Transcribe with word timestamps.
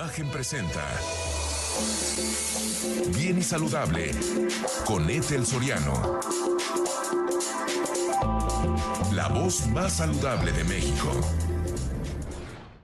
Imagen 0.00 0.28
presenta 0.28 0.80
Bien 3.14 3.36
y 3.36 3.42
Saludable 3.42 4.12
con 4.86 5.10
Ethel 5.10 5.44
Soriano. 5.44 6.18
La 9.12 9.28
voz 9.28 9.66
más 9.66 9.98
saludable 9.98 10.52
de 10.52 10.64
México. 10.64 11.10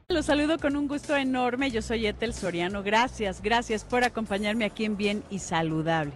Los 0.08 0.26
saludo 0.26 0.58
con 0.58 0.76
un 0.76 0.88
gusto 0.88 1.16
enorme. 1.16 1.71
Yo 1.71 1.80
soy 1.80 2.07
Ethel 2.07 2.34
Soriano. 2.34 2.82
Gracias, 2.82 3.41
gracias 3.41 3.83
por 3.83 4.05
acompañarme 4.05 4.67
aquí 4.67 4.85
en 4.85 4.98
Bien 4.98 5.25
y 5.30 5.39
Saludable. 5.39 6.12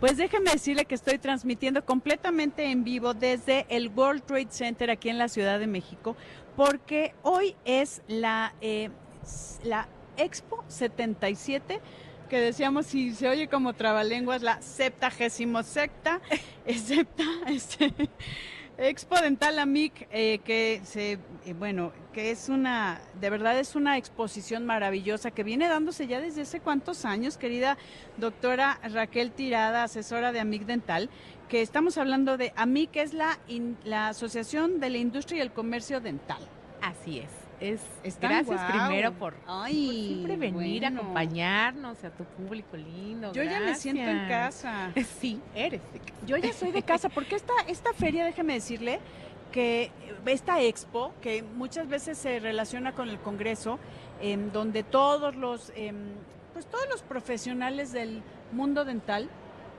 Pues 0.00 0.16
déjeme 0.16 0.50
decirle 0.50 0.84
que 0.84 0.96
estoy 0.96 1.18
transmitiendo 1.18 1.84
completamente 1.84 2.72
en 2.72 2.82
vivo 2.82 3.14
desde 3.14 3.66
el 3.68 3.86
World 3.86 4.24
Trade 4.24 4.48
Center 4.50 4.90
aquí 4.90 5.10
en 5.10 5.18
la 5.18 5.28
Ciudad 5.28 5.60
de 5.60 5.68
México, 5.68 6.16
porque 6.56 7.14
hoy 7.22 7.54
es 7.64 8.02
la, 8.08 8.52
eh, 8.60 8.90
la 9.62 9.86
Expo 10.20 10.64
77 10.68 11.80
que 12.28 12.40
decíamos 12.40 12.86
si 12.86 13.12
se 13.12 13.28
oye 13.28 13.48
como 13.48 13.72
trabalenguas 13.74 14.42
la 14.42 14.62
septagésimo 14.62 15.64
secta, 15.64 16.20
septa, 16.64 17.24
este, 17.48 17.92
Expo 18.78 19.20
Dental 19.20 19.58
Amic, 19.58 20.06
eh, 20.12 20.38
que 20.44 20.80
se, 20.84 21.18
eh, 21.44 21.52
bueno, 21.58 21.92
que 22.14 22.30
es 22.30 22.48
una, 22.48 23.00
de 23.20 23.30
verdad 23.30 23.58
es 23.58 23.74
una 23.74 23.98
exposición 23.98 24.64
maravillosa 24.64 25.32
que 25.32 25.42
viene 25.42 25.68
dándose 25.68 26.06
ya 26.06 26.20
desde 26.20 26.42
hace 26.42 26.60
cuántos 26.60 27.04
años, 27.04 27.36
querida 27.36 27.76
doctora 28.16 28.78
Raquel 28.84 29.32
Tirada, 29.32 29.82
asesora 29.82 30.30
de 30.32 30.40
Amic 30.40 30.64
Dental, 30.64 31.10
que 31.48 31.62
estamos 31.62 31.98
hablando 31.98 32.38
de 32.38 32.52
Amic, 32.56 32.92
que 32.92 33.02
es 33.02 33.12
la, 33.12 33.38
la 33.84 34.08
Asociación 34.08 34.78
de 34.78 34.90
la 34.90 34.98
Industria 34.98 35.38
y 35.38 35.42
el 35.42 35.52
Comercio 35.52 36.00
Dental. 36.00 36.40
Así 36.80 37.18
es 37.18 37.39
es 37.60 38.18
gracias 38.20 38.60
primero 38.70 39.12
por, 39.12 39.34
siempre 39.68 40.36
venir 40.36 40.86
a 40.86 40.88
acompañarnos 40.88 42.02
a 42.04 42.10
tu 42.10 42.24
público 42.24 42.76
lindo. 42.76 43.32
Yo 43.32 43.42
ya 43.42 43.60
me 43.60 43.74
siento 43.74 44.02
en 44.02 44.28
casa. 44.28 44.92
Sí, 45.20 45.40
eres 45.54 45.82
Yo 46.26 46.36
ya 46.36 46.52
soy 46.52 46.72
de 46.72 46.82
casa 46.82 47.08
porque 47.08 47.36
esta 47.36 47.52
esta 47.68 47.92
feria, 47.92 48.24
déjeme 48.24 48.54
decirle 48.54 49.00
que 49.52 49.90
esta 50.26 50.60
expo 50.60 51.12
que 51.20 51.42
muchas 51.42 51.88
veces 51.88 52.16
se 52.16 52.40
relaciona 52.40 52.92
con 52.92 53.08
el 53.08 53.18
Congreso, 53.18 53.78
en 54.20 54.52
donde 54.52 54.82
todos 54.82 55.36
los 55.36 55.72
em, 55.74 55.96
pues 56.52 56.66
todos 56.66 56.88
los 56.88 57.02
profesionales 57.02 57.92
del 57.92 58.22
mundo 58.52 58.84
dental 58.84 59.28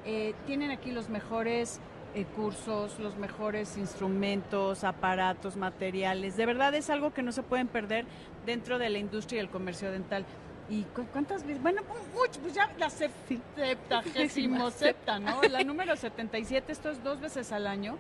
eh, 0.06 0.34
tienen 0.46 0.72
aquí 0.72 0.92
los 0.92 1.10
mejores 1.10 1.80
eh, 2.14 2.26
cursos, 2.36 3.00
los 3.00 3.18
mejores 3.18 3.78
instrumentos, 3.78 4.84
aparatos, 4.84 5.56
materiales. 5.56 6.36
De 6.36 6.46
verdad 6.46 6.74
es 6.76 6.90
algo 6.90 7.14
que 7.14 7.24
no 7.24 7.32
se 7.32 7.44
pueden 7.44 7.68
perder 7.68 8.06
dentro 8.46 8.78
de 8.80 8.90
la 8.90 8.98
industria 8.98 9.38
y 9.38 9.40
el 9.42 9.50
comercio 9.50 9.92
dental. 9.92 10.26
¿Y 10.70 10.84
cuántas 11.14 11.44
veces? 11.46 11.62
Bueno, 11.62 11.82
pues 12.14 12.54
ya 12.54 12.72
la 12.78 12.90
septagésimo 12.90 14.72
septa, 14.72 15.20
¿no? 15.20 15.42
La 15.44 15.64
número 15.64 15.96
77, 15.96 16.72
esto 16.72 16.92
es 16.92 17.04
dos 17.04 17.20
veces 17.20 17.52
al 17.52 17.68
año, 17.68 17.98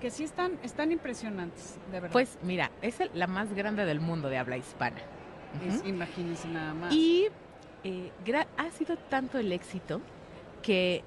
que 0.00 0.10
sí 0.10 0.24
están, 0.24 0.58
están 0.62 0.92
impresionantes, 0.92 1.78
de 1.90 2.00
verdad. 2.00 2.12
Pues 2.12 2.38
mira, 2.42 2.70
es 2.82 2.96
la 3.14 3.26
más 3.26 3.52
grande 3.52 3.84
del 3.84 4.00
mundo 4.00 4.28
de 4.28 4.38
habla 4.38 4.56
hispana. 4.56 4.98
imagínense 5.84 6.48
nada 6.48 6.72
más. 6.74 6.94
Y 6.94 7.28
eh, 7.84 8.10
ha 8.56 8.70
sido 8.70 8.96
tanto 8.96 9.38
el 9.38 9.52
éxito 9.52 10.00
que 10.62 11.04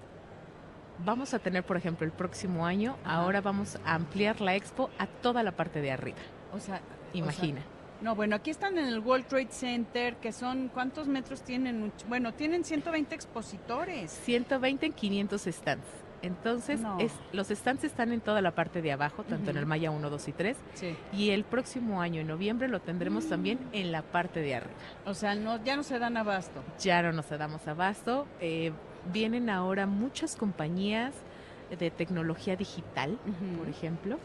vamos 1.05 1.33
a 1.33 1.39
tener, 1.39 1.63
por 1.63 1.77
ejemplo, 1.77 2.05
el 2.05 2.11
próximo 2.11 2.65
año, 2.65 2.97
ahora 3.03 3.41
vamos 3.41 3.77
a 3.85 3.95
ampliar 3.95 4.41
la 4.41 4.55
expo 4.55 4.89
a 4.97 5.07
toda 5.07 5.43
la 5.43 5.53
parte 5.53 5.81
de 5.81 5.91
arriba. 5.91 6.17
O 6.53 6.59
sea, 6.59 6.81
imagina. 7.13 7.61
no, 8.01 8.15
bueno, 8.15 8.35
aquí 8.35 8.49
están 8.49 8.77
en 8.77 8.85
el 8.85 8.99
World 8.99 9.27
Trade 9.27 9.51
Center, 9.51 10.15
que 10.17 10.31
son, 10.31 10.69
¿cuántos 10.69 11.07
metros 11.07 11.41
tienen? 11.41 11.91
Bueno, 12.07 12.33
tienen 12.33 12.63
120 12.63 13.15
expositores. 13.15 14.11
120 14.23 14.85
en 14.85 14.93
500 14.93 15.41
stands. 15.41 15.85
Entonces, 16.23 16.79
es, 16.99 17.11
los 17.31 17.47
stands 17.47 17.83
están 17.83 18.11
en 18.11 18.21
toda 18.21 18.41
la 18.41 18.51
parte 18.51 18.81
de 18.81 18.91
abajo, 18.91 19.23
tanto 19.23 19.49
en 19.49 19.57
el 19.57 19.65
Maya 19.65 19.89
1, 19.89 20.07
2 20.07 20.27
y 20.27 20.31
3. 20.31 20.57
Sí. 20.75 20.95
Y 21.13 21.31
el 21.31 21.43
próximo 21.43 22.01
año, 22.01 22.21
en 22.21 22.27
noviembre, 22.27 22.67
lo 22.67 22.79
tendremos 22.79 23.25
mm. 23.25 23.29
también 23.29 23.59
en 23.71 23.91
la 23.91 24.03
parte 24.03 24.41
de 24.41 24.55
arriba. 24.55 24.75
O 25.05 25.15
sea, 25.15 25.33
no, 25.33 25.63
ya 25.63 25.75
no 25.75 25.83
se 25.83 25.97
dan 25.97 26.17
abasto. 26.17 26.63
Ya 26.79 27.01
no 27.01 27.11
nos 27.11 27.27
damos 27.29 27.67
abasto. 27.67 28.27
Eh, 28.39 28.71
vienen 29.11 29.49
ahora 29.49 29.85
muchas 29.85 30.35
compañías 30.35 31.13
de 31.77 31.89
tecnología 31.89 32.55
digital, 32.55 33.17
por 33.57 33.69
ejemplo. 33.69 34.17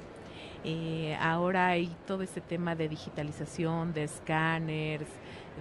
Eh, 0.64 1.16
ahora 1.20 1.68
hay 1.68 1.94
todo 2.06 2.22
este 2.22 2.40
tema 2.40 2.74
de 2.74 2.88
digitalización, 2.88 3.92
de 3.92 4.04
escáneres, 4.04 5.08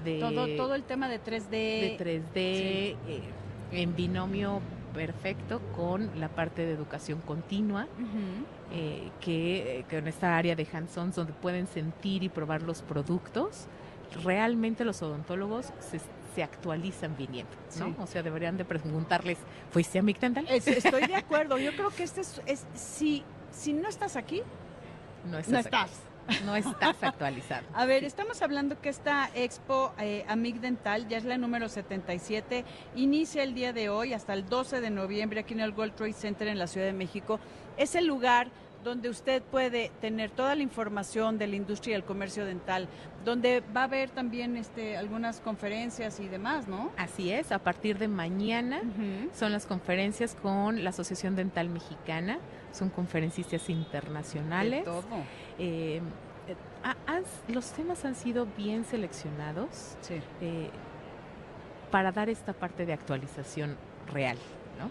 de... 0.04 0.20
Todo, 0.20 0.48
todo 0.56 0.76
el 0.76 0.84
tema 0.84 1.08
de 1.08 1.22
3D. 1.22 1.50
De 1.50 1.98
3D, 2.00 2.36
eh, 2.36 2.96
en 3.72 3.96
binomio 3.96 4.62
perfecto 4.94 5.62
con 5.76 6.10
la 6.20 6.30
parte 6.30 6.66
de 6.66 6.72
educación 6.72 7.22
continua, 7.22 7.88
eh, 8.72 9.10
que, 9.22 9.86
que, 9.90 9.98
en 9.98 10.08
esta 10.08 10.38
área 10.38 10.56
de 10.56 10.66
hands-on 10.72 11.12
donde 11.12 11.34
pueden 11.34 11.68
sentir 11.68 12.24
y 12.24 12.30
probar 12.30 12.62
los 12.64 12.82
productos, 12.82 13.68
realmente 14.24 14.86
los 14.86 15.02
odontólogos 15.02 15.72
se, 15.80 16.00
se 16.36 16.44
actualizan 16.44 17.16
viniendo, 17.16 17.54
¿no? 17.80 17.96
O 18.04 18.08
sea, 18.08 18.22
deberían 18.22 18.58
de 18.58 18.66
preguntarles, 18.66 19.38
¿fuiste 19.72 20.00
a 20.00 20.02
Mictendal? 20.02 20.46
estoy 20.50 21.08
de 21.08 21.16
acuerdo. 21.24 21.58
Yo 21.58 21.72
creo 21.72 21.90
que 21.90 22.04
este 22.04 22.22
es, 22.22 22.66
si, 22.76 23.24
si 23.52 23.72
no 23.72 23.88
estás 23.88 24.18
aquí, 24.18 24.42
no 25.32 25.38
estás. 25.40 25.92
No 26.44 26.56
estás. 26.56 27.02
actualizado. 27.02 27.66
A 27.74 27.86
ver, 27.86 28.04
estamos 28.04 28.42
hablando 28.42 28.82
que 28.82 28.90
esta 28.90 29.30
expo 29.36 29.94
eh, 30.00 30.26
Amic 30.28 30.58
Dental 30.58 31.08
ya 31.08 31.18
es 31.18 31.24
la 31.24 31.38
número 31.38 31.70
77, 31.70 32.66
inicia 32.96 33.44
el 33.44 33.54
día 33.54 33.74
de 33.74 33.90
hoy 33.90 34.14
hasta 34.14 34.34
el 34.34 34.46
12 34.48 34.82
de 34.82 34.90
noviembre 34.90 35.40
aquí 35.40 35.54
en 35.54 35.62
el 35.62 35.72
World 35.72 35.96
Trade 35.96 36.14
Center 36.14 36.48
en 36.48 36.60
la 36.60 36.68
Ciudad 36.68 36.88
de 36.88 36.94
México. 36.94 37.40
Es 37.78 37.96
el 37.96 38.08
lugar 38.08 38.50
donde 38.86 39.10
usted 39.10 39.42
puede 39.42 39.92
tener 40.00 40.30
toda 40.30 40.56
la 40.56 40.62
información 40.62 41.40
de 41.40 41.48
la 41.48 41.56
industria 41.56 41.94
y 41.94 41.96
el 41.96 42.04
comercio 42.04 42.46
dental, 42.46 42.88
donde 43.26 43.64
va 43.76 43.82
a 43.82 43.84
haber 43.86 44.12
también 44.12 44.56
este, 44.56 44.96
algunas 44.96 45.42
conferencias 45.42 46.20
y 46.20 46.28
demás, 46.28 46.68
¿no? 46.68 46.92
Así 46.96 47.32
es, 47.32 47.52
a 47.52 47.58
partir 47.58 47.98
de 47.98 48.08
mañana 48.08 48.82
son 49.34 49.52
las 49.52 49.66
conferencias 49.66 50.36
con 50.36 50.84
la 50.84 50.92
Asociación 50.92 51.36
Dental 51.36 51.68
Mexicana, 51.68 52.38
son 52.72 52.90
conferencistas 52.90 53.70
internacionales. 53.70 54.84
todo. 54.86 55.02
Eh, 55.58 56.00
eh, 56.48 57.24
los 57.48 57.72
temas 57.72 58.06
han 58.06 58.14
sido 58.14 58.48
bien 58.56 58.86
seleccionados 58.86 59.98
eh, 60.42 60.70
para 61.90 62.12
dar 62.12 62.30
esta 62.30 62.54
parte 62.54 62.86
de 62.86 62.94
actualización 62.94 63.78
real, 64.14 64.38
¿no? 64.80 64.90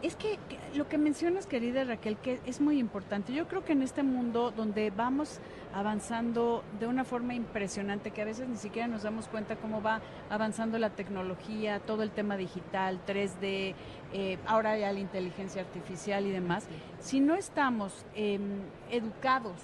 Es 0.00 0.14
que 0.16 0.38
lo 0.74 0.88
que 0.88 0.96
mencionas, 0.96 1.46
querida 1.46 1.84
Raquel, 1.84 2.16
que 2.16 2.40
es 2.46 2.60
muy 2.60 2.78
importante. 2.78 3.32
Yo 3.32 3.48
creo 3.48 3.64
que 3.64 3.72
en 3.72 3.82
este 3.82 4.02
mundo 4.02 4.52
donde 4.52 4.90
vamos 4.90 5.40
avanzando 5.74 6.62
de 6.78 6.86
una 6.86 7.04
forma 7.04 7.34
impresionante, 7.34 8.10
que 8.10 8.22
a 8.22 8.24
veces 8.24 8.48
ni 8.48 8.56
siquiera 8.56 8.86
nos 8.86 9.02
damos 9.02 9.28
cuenta 9.28 9.56
cómo 9.56 9.82
va 9.82 10.00
avanzando 10.30 10.78
la 10.78 10.90
tecnología, 10.90 11.80
todo 11.80 12.02
el 12.02 12.10
tema 12.10 12.36
digital, 12.36 13.00
3D, 13.06 13.74
eh, 14.12 14.38
ahora 14.46 14.78
ya 14.78 14.92
la 14.92 15.00
inteligencia 15.00 15.62
artificial 15.62 16.26
y 16.26 16.30
demás, 16.30 16.66
si 17.00 17.20
no 17.20 17.34
estamos 17.34 18.04
em, 18.14 18.60
educados 18.90 19.56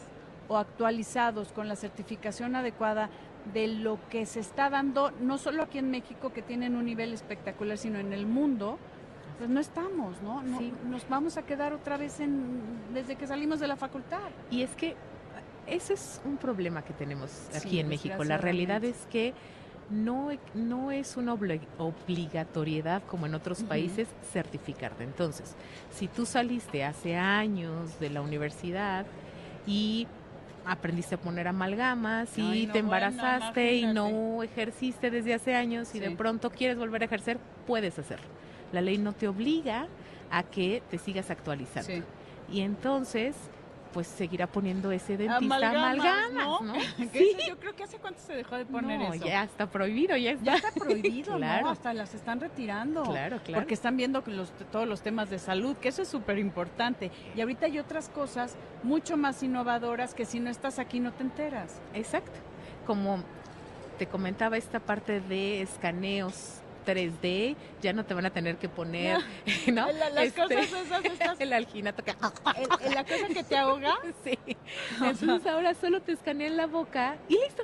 o 0.49 0.57
actualizados 0.57 1.53
con 1.53 1.69
la 1.69 1.77
certificación 1.77 2.57
adecuada 2.57 3.11
de 3.53 3.69
lo 3.69 3.99
que 4.11 4.27
se 4.27 4.41
está 4.41 4.71
dando, 4.71 5.11
no 5.21 5.39
solo 5.39 5.63
aquí 5.63 5.79
en 5.79 5.91
México, 5.91 6.33
que 6.33 6.43
tienen 6.43 6.77
un 6.77 6.87
nivel 6.87 7.13
espectacular, 7.13 7.79
sino 7.79 7.99
en 7.99 8.13
el 8.13 8.27
mundo, 8.27 8.79
pues 9.39 9.49
no 9.49 9.61
estamos, 9.61 10.21
¿no? 10.23 10.43
Nos 10.43 11.09
vamos 11.09 11.37
a 11.37 11.43
quedar 11.43 11.73
otra 11.73 11.97
vez 11.97 12.21
en, 12.21 12.61
desde 12.93 13.17
que 13.17 13.27
salimos 13.27 13.61
de 13.61 13.69
la 13.69 13.77
facultad. 13.77 14.29
Y 14.51 14.63
es 14.63 14.71
que 14.71 14.97
ese 15.67 15.95
es 15.95 16.21
un 16.25 16.37
problema 16.37 16.83
que 16.83 16.93
tenemos 16.93 17.31
aquí 17.55 17.79
en 17.79 17.89
México. 17.89 18.25
La 18.25 18.39
realidad 18.39 18.85
es 18.85 19.07
que 19.11 19.35
no, 19.91 20.31
no 20.55 20.91
es 20.91 21.17
una 21.17 21.35
obligatoriedad 21.35 23.03
como 23.05 23.27
en 23.27 23.35
otros 23.35 23.63
países 23.63 24.09
certificarte. 24.33 25.05
Entonces, 25.05 25.55
si 25.93 26.09
tú 26.09 26.27
saliste 26.27 26.85
hace 26.85 27.17
años 27.17 27.99
de 28.01 28.11
la 28.11 28.21
universidad 28.21 29.07
y 29.67 30.07
aprendiste 30.67 31.15
a 31.15 31.19
poner 31.19 31.49
amalgamas 31.49 32.37
y 32.37 32.67
te 32.67 32.81
embarazaste 32.81 33.77
y 33.77 33.87
no 33.87 34.43
ejerciste 34.43 35.11
desde 35.11 35.33
hace 35.35 35.55
años 35.55 35.95
y 35.95 36.01
de 36.01 36.11
pronto 36.11 36.51
quieres 36.51 36.77
volver 36.77 37.03
a 37.03 37.05
ejercer, 37.07 37.39
puedes 37.67 37.99
hacerlo. 37.99 38.27
La 38.73 38.81
ley 38.81 38.99
no 38.99 39.13
te 39.13 39.29
obliga 39.29 39.87
a 40.31 40.43
que 40.43 40.83
te 40.91 40.99
sigas 40.99 41.31
actualizando. 41.31 42.05
Y 42.51 42.61
entonces, 42.61 43.35
pues 43.93 44.07
seguirá 44.07 44.47
poniendo 44.47 44.91
ese 44.93 45.17
dentista 45.17 45.57
amalgamas, 45.57 46.33
¿no? 46.33 46.75
Sí. 47.13 47.37
Yo 47.47 47.59
creo 47.59 47.75
que 47.75 47.85
hace 47.85 47.99
cuánto 47.99 48.21
se 48.21 48.35
dejó 48.35 48.57
de 48.57 48.67
poner 48.67 48.99
no, 48.99 49.15
ya 49.15 49.45
está 49.45 49.67
prohibido, 49.67 50.17
ya 50.17 50.33
está, 50.33 50.45
ya 50.45 50.55
está 50.57 50.71
prohibido, 50.73 51.37
claro. 51.37 51.67
¿no? 51.67 51.71
Hasta 51.71 51.95
las 51.95 52.15
están 52.15 52.41
retirando. 52.41 53.03
Claro, 53.05 53.41
claro. 53.45 53.61
Porque 53.61 53.75
están 53.75 53.97
viendo 53.97 54.23
los, 54.27 54.51
todos 54.71 54.87
los 54.87 55.03
temas 55.03 55.31
de 55.31 55.39
salud, 55.39 55.77
que 55.77 55.89
eso 55.89 56.03
es 56.03 56.09
súper 56.09 56.39
importante. 56.39 57.11
Y 57.35 57.41
ahorita 57.41 57.67
hay 57.67 57.79
otras 57.79 58.09
cosas 58.09 58.57
mucho 58.83 59.17
más 59.17 59.43
innovadoras 59.43 60.15
que 60.15 60.25
si 60.25 60.41
no 60.41 60.51
estás 60.51 60.79
aquí 60.79 61.01
no 61.01 61.13
te 61.13 61.23
enteras. 61.23 61.81
Exacto. 61.95 62.39
Como 62.87 63.23
te 63.99 64.07
comentaba 64.07 64.57
esta 64.57 64.81
parte 64.81 65.21
de 65.21 65.61
escaneos 65.63 66.61
3D, 66.89 67.55
ya 67.83 67.93
no 67.93 68.05
te 68.05 68.15
van 68.15 68.25
a 68.25 68.31
tener 68.31 68.57
que 68.57 68.69
poner, 68.69 69.19
¿no? 69.67 69.93
La, 69.93 70.11
las 70.11 70.25
este, 70.25 70.41
cosas 70.41 70.73
esas, 70.73 71.05
estas... 71.05 71.41
el 71.41 71.53
alginato 71.53 72.03
que... 72.03 72.13
El, 72.13 72.95
la 72.95 73.05
cosa 73.05 73.29
que 73.33 73.45
te 73.45 73.57
ahoga. 73.57 73.95
Sí. 74.25 74.39
Entonces 75.03 75.47
ahora 75.47 75.75
solo 75.75 76.01
te 76.01 76.13
escanean 76.13 76.57
la 76.57 76.67
boca 76.67 77.17
y 77.29 77.35
listo 77.35 77.63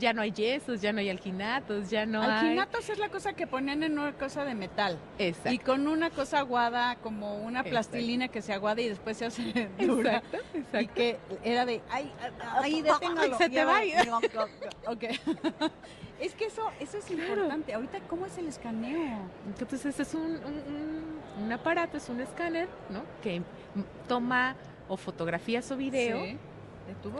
ya 0.00 0.12
no 0.12 0.22
hay 0.22 0.32
yesos, 0.32 0.80
ya 0.80 0.92
no 0.92 1.00
hay 1.00 1.10
alginatos, 1.10 1.90
ya 1.90 2.06
no 2.06 2.22
alginatos 2.22 2.88
es 2.88 2.98
la 2.98 3.10
cosa 3.10 3.34
que 3.34 3.46
ponían 3.46 3.82
en 3.82 3.98
una 3.98 4.14
cosa 4.14 4.44
de 4.44 4.54
metal. 4.54 4.98
Exacto. 5.18 5.52
Y 5.52 5.58
con 5.58 5.86
una 5.86 6.10
cosa 6.10 6.38
aguada, 6.38 6.96
como 6.96 7.36
una 7.36 7.62
plastilina 7.62 8.28
que 8.28 8.40
se 8.40 8.52
aguada 8.52 8.80
y 8.80 8.88
después 8.88 9.18
se 9.18 9.26
hace 9.26 9.68
dura. 9.78 10.16
Exacto, 10.16 10.38
exacto. 10.54 10.80
Y 10.80 10.86
que 10.88 11.18
era 11.44 11.66
de, 11.66 11.82
ay, 11.90 12.10
ay, 12.40 12.82
deténgalo. 12.82 13.36
Se 13.36 13.50
te 13.50 13.64
va 13.64 13.80
ok. 14.86 15.04
Es 16.20 16.34
que 16.34 16.46
eso, 16.46 16.62
eso 16.80 16.98
es 16.98 17.10
importante. 17.10 17.74
Ahorita, 17.74 18.00
¿cómo 18.08 18.26
es 18.26 18.36
el 18.38 18.48
escaneo? 18.48 19.18
Entonces, 19.46 19.86
ese 19.86 20.02
es 20.02 20.14
un, 20.14 20.22
un, 20.22 21.44
un 21.44 21.52
aparato, 21.52 21.96
es 21.96 22.08
un 22.08 22.20
escáner, 22.20 22.68
¿no? 22.90 23.02
Que 23.22 23.42
toma 24.08 24.56
o 24.88 24.96
fotografías 24.96 25.70
o 25.70 25.76
video. 25.76 26.24
Sí 26.24 26.38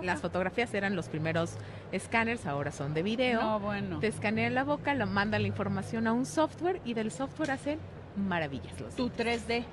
las 0.02 0.20
fotografías 0.20 0.72
eran 0.74 0.96
los 0.96 1.08
primeros 1.08 1.54
escáneres, 1.92 2.46
ahora 2.46 2.72
son 2.72 2.94
de 2.94 3.02
video. 3.02 3.40
No, 3.40 3.60
bueno. 3.60 3.98
Te 4.00 4.08
escanean 4.08 4.54
la 4.54 4.64
boca, 4.64 4.94
lo 4.94 5.06
mandan 5.06 5.42
la 5.42 5.48
información 5.48 6.06
a 6.06 6.12
un 6.12 6.26
software 6.26 6.80
y 6.84 6.94
del 6.94 7.10
software 7.10 7.52
hacen 7.52 7.78
maravillas. 8.16 8.74
tu 8.96 9.10
3D. 9.10 9.64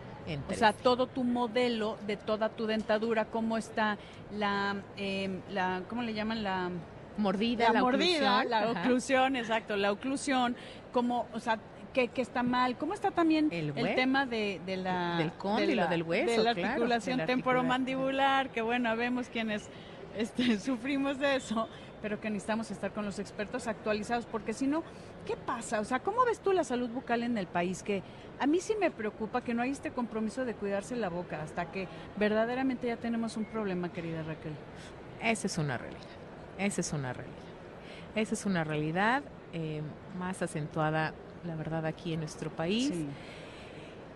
O 0.50 0.54
sea, 0.54 0.74
todo 0.74 1.08
tu 1.08 1.24
modelo 1.24 1.98
de 2.06 2.18
toda 2.18 2.50
tu 2.50 2.66
dentadura, 2.66 3.26
cómo 3.26 3.58
está 3.58 3.98
la, 4.34 4.76
eh, 4.98 5.40
la 5.50 5.84
¿cómo 5.88 6.02
le 6.02 6.14
llaman? 6.14 6.44
La 6.44 6.70
mordida, 7.18 7.72
la, 7.72 7.82
mordida, 7.82 8.38
oclusión. 8.40 8.50
la 8.50 8.72
oclusión, 8.72 9.36
exacto, 9.36 9.76
la 9.76 9.92
oclusión, 9.92 10.56
como, 10.92 11.28
o 11.34 11.40
sea, 11.40 11.60
que, 12.06 12.22
está 12.22 12.44
mal, 12.44 12.78
cómo 12.78 12.94
está 12.94 13.12
también 13.12 13.50
el, 13.52 13.74
tema 13.96 14.26
de, 14.26 14.62
la 14.66 15.18
del 15.18 15.32
cóndilo, 15.34 15.88
del 15.88 16.04
hueso, 16.04 16.32
de 16.32 16.44
la 16.44 16.52
articulación 16.52 17.26
temporomandibular, 17.26 18.50
que 18.52 18.62
bueno, 18.62 18.96
vemos 18.96 19.30
quienes 19.30 19.68
este, 20.18 20.60
sufrimos 20.60 21.18
de 21.18 21.38
eso, 21.38 21.68
pero 22.02 22.20
que 22.20 22.30
necesitamos 22.30 22.70
estar 22.70 22.92
con 22.94 23.06
los 23.06 23.18
expertos 23.18 23.68
actualizados, 23.68 24.26
porque 24.28 24.54
si 24.54 24.68
no, 24.68 24.84
¿qué 25.26 25.36
pasa? 25.36 25.80
O 25.80 25.84
sea, 25.84 26.00
¿cómo 26.00 26.24
ves 26.26 26.40
tú 26.40 26.54
la 26.54 26.64
salud 26.64 26.90
bucal 26.90 27.24
en 27.24 27.38
el 27.38 27.48
país? 27.48 27.82
Que 27.82 28.04
a 28.40 28.46
mí 28.46 28.60
sí 28.60 28.76
me 28.80 28.92
preocupa 28.92 29.42
que 29.42 29.54
no 29.54 29.64
hay 29.64 29.72
este 29.72 29.92
compromiso 29.92 30.46
de 30.46 30.54
cuidarse 30.54 30.96
la 30.96 31.10
boca 31.10 31.42
hasta 31.42 31.72
que 31.72 31.88
verdaderamente 32.18 32.88
ya 32.88 32.98
tenemos 32.98 33.38
un 33.38 33.46
problema, 33.46 33.92
querida 33.92 34.22
Raquel. 34.22 34.54
Esa 35.22 35.48
es 35.48 35.58
una 35.58 35.78
realidad, 35.80 36.02
esa 36.58 36.82
es 36.82 36.94
una 36.94 37.14
realidad. 37.14 37.38
Esa 38.16 38.34
es 38.34 38.46
una 38.46 38.64
realidad 38.64 39.24
eh, 39.54 39.82
más 40.18 40.42
acentuada, 40.42 41.14
la 41.46 41.56
verdad, 41.56 41.86
aquí 41.86 42.14
en 42.14 42.20
nuestro 42.20 42.50
país. 42.50 42.92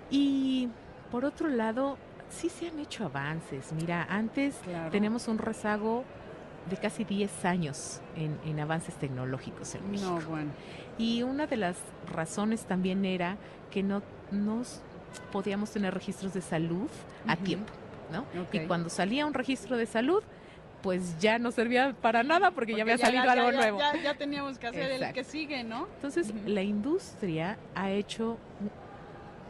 Y 0.09 0.69
por 1.11 1.25
otro 1.25 1.47
lado, 1.49 1.97
sí 2.29 2.49
se 2.49 2.67
han 2.67 2.79
hecho 2.79 3.05
avances. 3.05 3.71
Mira, 3.73 4.05
antes 4.09 4.59
tenemos 4.91 5.27
un 5.27 5.37
rezago 5.37 6.03
de 6.69 6.77
casi 6.77 7.03
10 7.03 7.45
años 7.45 8.01
en, 8.15 8.59
avances 8.59 8.95
tecnológicos 8.95 9.75
en 9.75 9.91
México. 9.91 10.19
No, 10.19 10.29
bueno. 10.29 10.51
Y 10.97 11.23
una 11.23 11.47
de 11.47 11.57
las 11.57 11.77
razones 12.13 12.65
también 12.65 13.05
era 13.05 13.37
que 13.71 13.83
no 13.83 14.01
nos 14.31 14.81
podíamos 15.31 15.71
tener 15.71 15.93
registros 15.93 16.33
de 16.33 16.41
salud 16.41 16.89
a 17.27 17.35
tiempo, 17.35 17.73
¿no? 18.11 18.25
Y 18.51 18.65
cuando 18.67 18.89
salía 18.89 19.25
un 19.25 19.33
registro 19.33 19.77
de 19.77 19.85
salud, 19.85 20.23
pues 20.81 21.19
ya 21.19 21.39
no 21.39 21.51
servía 21.51 21.93
para 22.01 22.23
nada 22.23 22.51
porque, 22.51 22.75
ya 22.75 22.83
había 22.83 22.97
salido 22.97 23.29
algo 23.29 23.51
nuevo. 23.51 23.79
Ya, 24.03 24.13
teníamos 24.15 24.57
que 24.57 24.67
hacer 24.67 24.91
el 24.91 25.13
que 25.13 25.23
sigue, 25.23 25.63
¿no? 25.63 25.87
Entonces, 25.95 26.33
la 26.45 26.63
industria 26.63 27.57
ha 27.75 27.91
hecho 27.91 28.37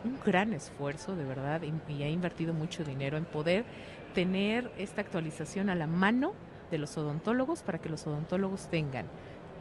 un 0.04 0.20
gran 0.26 0.54
esfuerzo, 0.54 1.16
de 1.16 1.26
verdad, 1.26 1.62
y, 1.62 2.04
ha 2.04 2.10
invertido 2.10 2.54
mucho 2.54 2.84
dinero 2.84 3.18
en 3.18 3.26
poder 3.26 3.66
tener 4.14 4.72
esta 4.78 5.02
actualización 5.02 5.70
a 5.70 5.76
la 5.76 5.88
mano 5.88 6.34
de 6.70 6.78
los 6.78 6.98
odontólogos 6.98 7.64
para 7.64 7.80
que 7.80 7.90
los 7.90 8.06
odontólogos 8.08 8.68
tengan 8.70 9.06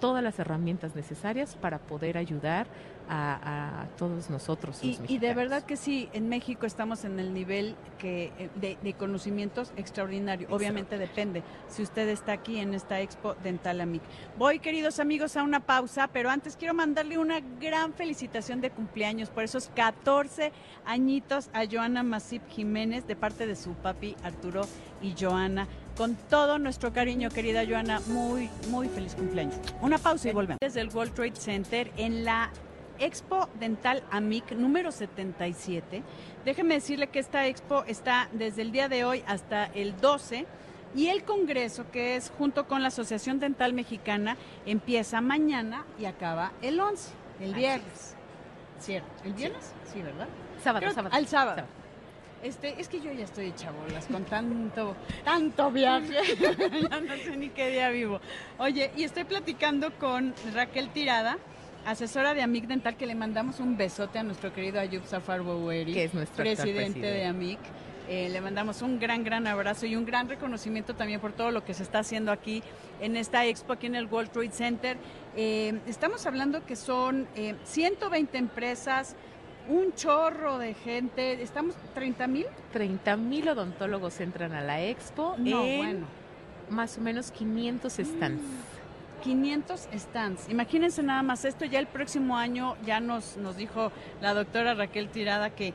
todas 0.01 0.23
las 0.23 0.39
herramientas 0.39 0.95
necesarias 0.97 1.57
para 1.61 1.79
poder 1.79 2.19
ayudar 2.19 2.67
a, 3.13 3.87
todos 3.99 4.31
nosotros. 4.31 4.79
y, 4.83 5.19
de 5.19 5.35
verdad 5.35 5.65
que 5.65 5.77
sí, 5.77 6.09
en 6.13 6.29
México 6.29 6.65
estamos 6.65 7.05
en 7.05 7.19
el 7.19 7.35
nivel 7.35 7.75
que 7.99 8.33
eh, 8.39 8.77
de, 8.81 8.95
conocimientos 8.95 9.73
extraordinario. 9.77 10.47
Obviamente 10.51 10.97
depende 10.97 11.43
si 11.69 11.83
usted 11.83 12.09
está 12.09 12.33
aquí 12.33 12.59
en 12.59 12.73
esta 12.73 13.01
Expo 13.01 13.35
Dental 13.43 13.81
Amic. 13.81 14.03
Voy, 14.39 14.61
queridos 14.61 15.01
amigos, 15.01 15.37
a 15.37 15.43
una 15.43 15.61
pausa, 15.61 16.09
pero 16.09 16.31
antes 16.31 16.57
quiero 16.57 16.73
mandarle 16.73 17.19
una 17.19 17.41
gran 17.61 17.93
felicitación 17.95 18.61
de 18.61 18.71
cumpleaños 18.71 19.29
por 19.29 19.43
esos 19.43 19.71
14 19.75 20.53
añitos 20.87 21.51
a 21.53 21.65
Joana 21.71 22.03
Masip 22.03 22.47
Jiménez 22.49 23.07
de 23.07 23.17
parte 23.17 23.47
de 23.47 23.57
su 23.57 23.73
papi 23.75 24.17
Arturo 24.23 24.63
y 25.03 25.15
Joana 25.19 25.67
con 25.97 26.17
todo 26.17 26.59
nuestro 26.59 26.93
cariño, 26.93 27.31
querida 27.31 27.65
Joana. 27.67 28.01
Muy, 28.07 28.49
muy 28.69 28.89
feliz 28.89 29.15
cumpleaños. 29.15 29.57
Una 29.81 29.99
pausa 29.99 30.29
y 30.29 30.33
volvemos. 30.33 30.59
Desde 30.61 30.81
el 30.81 30.89
World 30.89 31.15
Trade 31.15 31.37
Center 31.37 31.93
en 31.97 32.25
la 32.25 32.51
Expo 32.99 33.49
Dental 33.59 34.03
Amic 34.11 34.53
número 34.53 34.93
77. 34.93 36.03
Déjeme 36.45 36.75
decirle 36.75 37.09
que 37.09 37.19
esta 37.19 37.47
expo 37.47 37.85
está 37.87 38.29
desde 38.33 38.63
el 38.63 38.73
día 38.73 38.89
de 38.89 39.05
hoy 39.05 39.25
hasta 39.27 39.65
el 39.67 39.99
12 40.01 40.47
y 40.95 41.09
el 41.09 41.25
congreso, 41.25 41.91
que 41.91 42.17
es 42.17 42.31
junto 42.37 42.67
con 42.67 42.83
la 42.83 42.89
Asociación 42.89 43.39
Dental 43.39 43.73
Mexicana, 43.73 44.37
empieza 44.67 45.21
mañana 45.21 45.87
y 45.99 46.05
acaba 46.05 46.53
el 46.63 46.81
11, 46.81 47.11
el 47.41 47.55
viernes. 47.55 48.17
¿Cierto? 48.81 49.09
¿El 49.25 49.35
viernes? 49.35 49.73
Sí, 49.93 50.03
¿verdad? 50.03 50.27
Sábado, 50.63 50.91
sábado. 50.91 51.15
Al 51.15 51.27
sábado. 51.27 51.65
Este, 52.43 52.81
es 52.81 52.89
que 52.89 53.01
yo 53.01 53.13
ya 53.13 53.25
estoy 53.25 53.47
hecha 53.47 53.71
bolas 53.71 54.07
con 54.07 54.25
tanto, 54.25 54.97
tanto 55.25 55.71
viaje. 55.71 56.15
ya 56.91 57.01
no 57.01 57.17
sé 57.17 57.37
ni 57.37 57.51
qué 57.51 57.71
día 57.71 57.91
vivo. 57.91 58.21
Oye, 58.59 58.91
y 58.97 59.05
estoy 59.05 59.25
platicando 59.25 59.93
con 59.99 60.35
Raquel 60.55 60.89
Tirada, 60.89 61.37
asesora 61.85 62.33
de 62.33 62.43
AMIC 62.43 62.67
Dental, 62.67 62.97
que 62.97 63.07
le 63.07 63.15
mandamos 63.15 63.61
un 63.61 63.77
besote 63.77 64.19
a 64.19 64.23
nuestro 64.23 64.55
querido 64.55 64.81
Ayub 64.81 65.05
Safar 65.05 65.43
Boueri, 65.43 65.93
que 65.93 66.05
es 66.05 66.15
nuestro 66.15 66.43
presidente, 66.43 67.01
de 67.01 67.27
AMIC. 67.27 67.59
Eh, 68.09 68.29
le 68.29 68.41
mandamos 68.41 68.83
un 68.83 68.99
gran, 68.99 69.23
gran 69.23 69.47
abrazo 69.47 69.87
y 69.87 69.95
un 69.95 70.05
gran 70.05 70.29
reconocimiento 70.29 70.97
también 70.97 71.21
por 71.21 71.33
todo 71.33 71.53
lo 71.53 71.65
que 71.65 71.75
se 71.75 71.85
está 71.85 72.01
haciendo 72.01 72.33
aquí 72.33 72.63
en 73.01 73.17
esta 73.17 73.47
expo, 73.47 73.75
aquí 73.75 73.87
en 73.87 73.95
el 73.95 74.07
World 74.07 74.33
Trade 74.33 74.51
Center. 74.51 74.97
Eh, 75.37 75.79
estamos 75.87 76.27
hablando 76.27 76.65
que 76.67 76.75
son 76.75 77.29
120 77.65 78.37
eh, 78.37 78.41
empresas, 78.41 79.15
un 79.69 79.95
chorro 79.95 80.59
de 80.59 80.75
gente. 80.75 81.43
¿Estamos 81.43 81.75
30 81.95 82.27
mil? 82.27 82.47
30 82.73 83.17
mil 83.17 83.49
odontólogos 83.49 84.21
entran 84.21 84.53
a 84.53 84.63
la 84.63 84.83
expo. 84.83 85.35
No, 85.39 85.61
bueno. 85.61 86.07
Más 86.69 86.99
o 86.99 87.01
menos 87.01 87.31
500 87.31 87.93
stands. 87.93 88.43
500 89.23 89.89
stands. 89.97 90.49
Imagínense 90.49 91.03
nada 91.03 91.23
más 91.23 91.45
esto, 91.45 91.65
ya 91.65 91.79
el 91.79 91.87
próximo 91.87 92.37
año 92.37 92.77
ya 92.85 93.01
nos, 93.01 93.37
nos 93.37 93.57
dijo 93.57 93.93
la 94.21 94.35
doctora 94.35 94.75
Raquel 94.75 95.09
Tirada 95.09 95.51
que, 95.51 95.75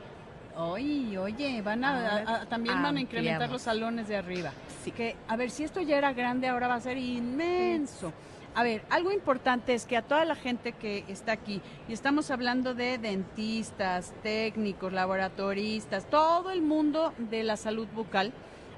oye, 0.56 1.18
oye, 1.18 1.62
van 1.62 1.84
a, 1.84 2.46
también 2.48 2.82
van 2.82 2.96
a 2.96 3.00
incrementar 3.00 3.50
los 3.50 3.62
salones 3.62 4.08
de 4.08 4.16
arriba. 4.16 4.52
Así 4.80 4.90
que, 4.90 5.16
a 5.28 5.36
ver, 5.36 5.50
si 5.50 5.64
esto 5.64 5.80
ya 5.80 5.96
era 5.98 6.12
grande, 6.12 6.48
ahora 6.48 6.68
va 6.68 6.74
a 6.74 6.80
ser 6.80 6.98
inmenso. 6.98 8.12
A 8.56 8.62
ver, 8.62 8.86
algo 8.88 9.12
importante 9.12 9.74
es 9.74 9.84
que 9.84 9.98
a 9.98 10.02
toda 10.02 10.24
la 10.24 10.34
gente 10.34 10.72
que 10.72 11.04
está 11.08 11.32
aquí, 11.32 11.60
y 11.90 11.92
estamos 11.92 12.30
hablando 12.30 12.72
de 12.72 12.96
dentistas, 12.96 14.14
técnicos, 14.22 14.94
laboratoristas, 14.94 16.08
todo 16.08 16.50
el 16.50 16.62
mundo 16.62 17.12
de 17.18 17.44
la 17.44 17.58
salud 17.58 17.86
bucal, 17.94 18.32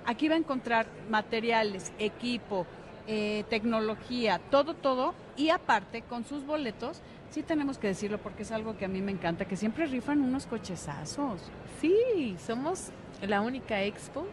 aquí 0.05 0.27
va 0.27 0.35
a 0.35 0.39
encontrar 0.39 0.89
materiales, 1.09 1.93
equipo, 2.01 2.67
eh, 3.07 3.45
tecnología, 3.51 4.41
todo, 4.51 4.75
todo, 4.75 5.15
y 5.37 5.51
aparte 5.51 6.03
con 6.03 6.25
sus 6.25 6.45
boletos, 6.45 7.01
sí 7.31 7.45
tenemos 7.45 7.79
que 7.79 7.87
decirlo 7.87 8.19
porque 8.19 8.43
es 8.43 8.51
algo 8.51 8.77
que 8.77 8.85
a 8.85 8.89
mí 8.89 9.01
me 9.01 9.13
encanta, 9.13 9.45
que 9.45 9.55
siempre 9.55 9.87
rifan 9.87 10.23
unos 10.23 10.47
cochezazos. 10.47 11.41
Sí, 11.81 12.35
somos 12.45 12.89
la 13.23 13.43
única 13.43 13.81
expo 13.85 14.27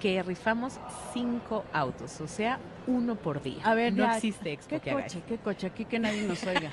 que 0.00 0.22
rifamos 0.22 0.78
cinco 1.12 1.64
autos, 1.72 2.20
o 2.20 2.28
sea, 2.28 2.58
uno 2.86 3.16
por 3.16 3.42
día. 3.42 3.62
A 3.64 3.74
ver, 3.74 3.92
no 3.92 4.10
existe 4.12 4.52
expo 4.52 4.80
¿qué 4.80 4.92
coche? 4.92 5.22
¿Qué 5.26 5.38
coche? 5.38 5.66
Aquí 5.66 5.84
que 5.84 5.98
nadie 5.98 6.22
nos 6.22 6.42
oiga. 6.44 6.70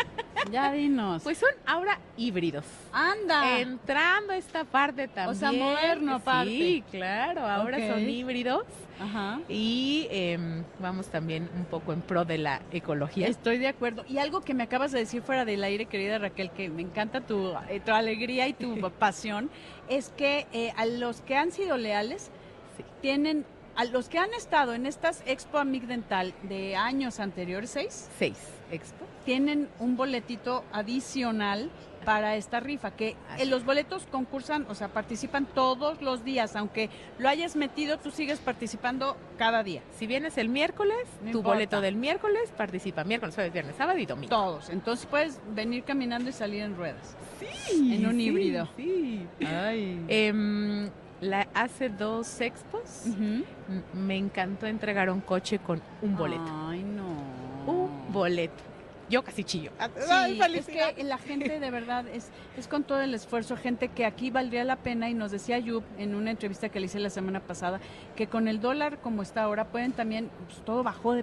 ya 0.52 0.72
dinos. 0.72 1.24
Pues 1.24 1.38
son 1.38 1.50
ahora 1.66 2.00
híbridos. 2.18 2.66
Anda. 2.92 3.60
Entrando 3.60 4.34
a 4.34 4.38
esta 4.38 4.64
parte 4.64 5.08
también. 5.08 5.36
O 5.36 5.40
sea, 5.40 5.52
moderno 5.52 6.16
aparte. 6.16 6.50
Sí, 6.50 6.84
claro, 6.92 7.48
ahora 7.48 7.78
son 7.88 8.10
híbridos. 8.10 8.66
Ajá. 9.00 9.40
Y 9.50 10.08
em, 10.12 10.64
vamos 10.80 11.08
también 11.08 11.50
un 11.56 11.66
poco 11.66 11.94
en 11.94 12.02
pro 12.02 12.26
de 12.26 12.38
la 12.38 12.62
ecología. 12.72 13.28
Estoy 13.28 13.58
de 13.58 13.68
acuerdo. 13.68 14.06
Y 14.08 14.20
algo 14.20 14.42
que 14.42 14.54
me 14.54 14.64
acabas 14.64 14.92
de 14.92 15.00
decir 15.00 15.22
fuera 15.22 15.46
del 15.46 15.64
aire, 15.64 15.86
querida 15.86 16.20
Raquel, 16.20 16.52
que 16.52 16.70
me 16.70 16.82
encanta 16.82 17.22
tu, 17.22 17.54
eh, 17.70 17.80
tu 17.84 17.92
alegría 17.92 18.48
y 18.48 18.54
tu 18.54 18.80
pasión, 19.00 19.50
es 19.90 20.10
que 20.10 20.46
eh, 20.54 20.74
a 20.78 20.86
los 20.86 21.22
que 21.22 21.36
han 21.36 21.52
sido 21.52 21.78
leales, 21.78 22.32
tienen 23.04 23.46
a 23.76 23.84
los 23.86 24.08
que 24.08 24.18
han 24.18 24.34
estado 24.34 24.74
en 24.74 24.86
estas 24.86 25.22
Expo 25.26 25.58
Amic 25.58 25.84
Dental 25.84 26.34
de 26.44 26.76
años 26.78 27.20
anteriores, 27.20 27.70
seis, 27.72 28.10
Seis 28.18 28.38
Expo. 28.72 29.06
tienen 29.26 29.68
un 29.80 29.98
boletito 29.98 30.64
adicional 30.72 31.70
para 32.06 32.36
esta 32.36 32.60
rifa, 32.60 32.92
que 32.92 33.16
Así 33.30 33.44
eh, 33.44 33.46
los 33.46 33.66
boletos 33.66 34.06
concursan, 34.12 34.66
o 34.70 34.76
sea, 34.76 34.90
participan 34.90 35.46
todos 35.46 36.02
los 36.02 36.24
días, 36.24 36.56
aunque 36.56 36.90
lo 37.18 37.28
hayas 37.30 37.56
metido, 37.56 37.98
tú 37.98 38.12
sigues 38.12 38.40
participando 38.40 39.18
cada 39.38 39.64
día. 39.64 39.82
Si 39.98 40.06
vienes 40.06 40.38
el 40.38 40.50
miércoles, 40.50 40.98
No 41.24 41.32
tu 41.32 41.38
importa. 41.40 41.48
boleto 41.50 41.82
del 41.82 41.96
miércoles 41.96 42.52
participa 42.58 43.04
miércoles, 43.06 43.36
jueves, 43.36 43.54
viernes, 43.54 43.76
sábado 43.78 43.98
y 44.00 44.06
domingo. 44.06 44.30
Todos. 44.30 44.70
Entonces 44.70 45.06
puedes 45.08 45.40
venir 45.56 45.84
caminando 45.84 46.30
y 46.30 46.34
salir 46.34 46.62
en 46.62 46.76
ruedas. 46.76 47.16
Sí, 47.40 47.96
en 47.96 48.06
un 48.06 48.16
sí, 48.16 48.22
híbrido. 48.24 48.70
Sí. 48.78 49.26
Ay. 49.46 50.04
Em, 50.10 50.90
la, 51.24 51.48
hace 51.54 51.90
dos 51.90 52.42
expos 52.42 53.06
me 53.94 54.18
encantó 54.18 54.68
entregar 54.68 55.10
un 55.10 55.22
coche 55.22 55.60
con 55.60 55.82
un 56.02 56.16
boleto. 56.16 56.46
Ay, 56.68 56.84
no. 56.84 57.72
Un 57.72 58.12
boleto. 58.12 58.64
Yo 59.10 59.24
casi 59.24 59.44
chillo. 59.44 59.72
Sí, 60.00 60.40
es 60.56 60.66
que 60.66 61.04
la 61.04 61.18
gente 61.18 61.60
de 61.60 61.72
verdad 61.72 62.08
es, 62.08 62.30
es 62.58 62.68
con 62.68 62.84
todo 62.84 63.02
el 63.02 63.14
esfuerzo, 63.14 63.58
gente 63.58 63.90
que 63.90 64.06
aquí 64.06 64.32
valdría 64.32 64.64
la 64.64 64.78
pena 64.78 65.10
y 65.10 65.14
nos 65.14 65.32
decía 65.32 65.60
Yub 65.60 65.84
en 65.98 66.16
una 66.16 66.32
entrevista 66.32 66.70
que 66.70 66.80
le 66.80 66.86
hice 66.86 67.00
la 67.00 67.10
semana 67.10 67.40
pasada 67.42 67.80
que 68.16 68.28
con 68.28 68.48
el 68.48 68.62
dólar 68.62 69.00
como 69.00 69.22
está 69.22 69.44
ahora 69.44 69.66
pueden 69.66 69.92
también, 69.92 70.30
pues, 70.48 70.60
todo 70.66 70.84
bajó 70.84 71.14
de, 71.14 71.22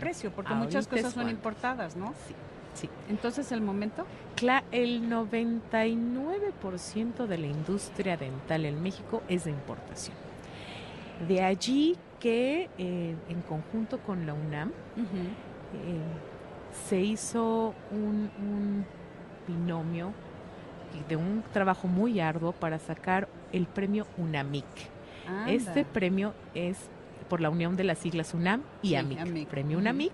precio, 0.00 0.32
porque 0.32 0.52
ahorita 0.52 0.66
muchas 0.66 0.86
cosas 0.88 1.12
son 1.12 1.30
importadas, 1.30 1.96
¿no? 1.96 2.12
Sí, 2.26 2.34
sí. 2.74 2.88
Entonces 3.08 3.50
el 3.52 3.60
momento, 3.60 4.06
Cla- 4.36 4.64
el 4.72 5.08
99% 5.10 7.26
de 7.26 7.38
la 7.38 7.46
industria 7.46 8.16
dental 8.16 8.64
en 8.64 8.82
México 8.82 9.22
es 9.28 9.44
de 9.44 9.50
importación. 9.50 10.16
De 11.28 11.42
allí 11.42 11.96
que 12.18 12.68
eh, 12.78 13.14
en 13.28 13.42
conjunto 13.42 13.98
con 13.98 14.26
la 14.26 14.34
UNAM 14.34 14.70
eh, 14.96 16.00
se 16.88 17.00
hizo 17.00 17.74
un, 17.90 18.30
un 18.38 18.86
binomio 19.46 20.12
de 21.08 21.16
un 21.16 21.42
trabajo 21.52 21.88
muy 21.88 22.20
arduo 22.20 22.52
para 22.52 22.78
sacar 22.78 23.28
el 23.52 23.66
premio 23.66 24.06
UNAMIC. 24.18 24.64
Anda. 25.26 25.50
Este 25.52 25.84
premio 25.84 26.34
es 26.54 26.76
por 27.28 27.40
la 27.40 27.50
unión 27.50 27.76
de 27.76 27.84
las 27.84 27.98
siglas 27.98 28.34
UNAM 28.34 28.62
y 28.82 28.88
Sí, 28.88 28.96
AMIC, 28.96 29.20
AMIC. 29.20 29.48
premio. 29.48 29.78
UNAMIC 29.78 30.12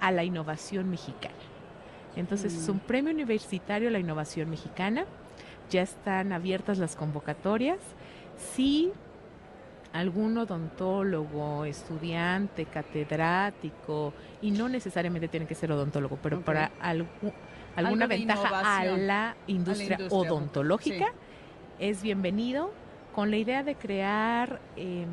a 0.00 0.10
la 0.10 0.24
innovación 0.24 0.90
mexicana. 0.90 1.34
Entonces 2.16 2.52
es 2.54 2.68
Mm. 2.68 2.72
un 2.72 2.78
premio 2.80 3.12
universitario 3.12 3.88
a 3.88 3.92
la 3.92 3.98
innovación 3.98 4.50
mexicana. 4.50 5.04
Ya 5.70 5.82
están 5.82 6.32
abiertas 6.32 6.78
las 6.78 6.96
convocatorias. 6.96 7.78
Si 8.54 8.90
algún 9.92 10.36
odontólogo, 10.38 11.64
estudiante, 11.64 12.64
catedrático, 12.66 14.12
y 14.40 14.50
no 14.50 14.68
necesariamente 14.68 15.28
tiene 15.28 15.46
que 15.46 15.54
ser 15.54 15.70
odontólogo, 15.72 16.18
pero 16.22 16.40
para 16.40 16.70
algu- 16.82 17.32
alguna 17.76 18.06
ventaja 18.06 18.78
a 18.78 18.84
la 18.84 19.36
industria, 19.46 19.96
industria, 19.96 20.18
odontológica, 20.18 21.06
sí. 21.06 21.12
es 21.78 22.02
bienvenido 22.02 22.72
con 23.14 23.30
la 23.30 23.36
idea 23.36 23.62
de 23.62 23.74
crear 23.74 24.60
eh, 24.76 25.04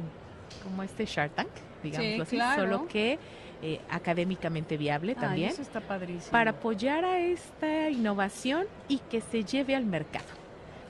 como 0.64 0.84
este 0.84 1.06
Shark 1.06 1.34
Tank, 1.36 1.50
digamos 1.84 2.22
así, 2.22 2.36
claro. 2.38 2.62
solo 2.64 2.88
que 2.88 3.20
eh, 3.62 3.82
académicamente 3.90 4.78
viable 4.78 5.16
también, 5.16 5.50
eso 5.50 5.62
está 5.62 5.82
padrísimo. 5.82 6.32
para 6.32 6.52
apoyar 6.52 7.04
a 7.06 7.20
esta 7.20 7.90
innovación 7.90 8.66
y 8.88 9.00
que 9.10 9.22
se 9.22 9.44
lleve 9.44 9.76
al 9.76 9.86
mercado, 9.86 10.26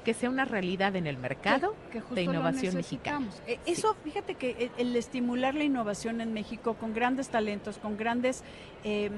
que 0.05 0.13
sea 0.13 0.29
una 0.29 0.45
realidad 0.45 0.95
en 0.95 1.07
el 1.07 1.17
mercado. 1.17 1.73
Que- 1.87 1.93
que 1.93 1.99
justo 2.01 2.15
de 2.15 2.23
innovación 2.23 2.75
mexicana. 2.75 3.27
Eh, 3.47 3.59
Eso, 3.65 3.95
fíjate 4.03 4.35
que 4.35 4.69
el 4.77 4.95
estimular 4.95 5.55
la 5.55 5.63
innovación 5.63 6.21
en 6.21 6.31
México 6.33 6.75
con 6.75 6.93
grandes 6.93 7.29
talentos, 7.29 7.77
con 7.79 7.97
grandes 7.97 8.43
eh, 8.83 9.09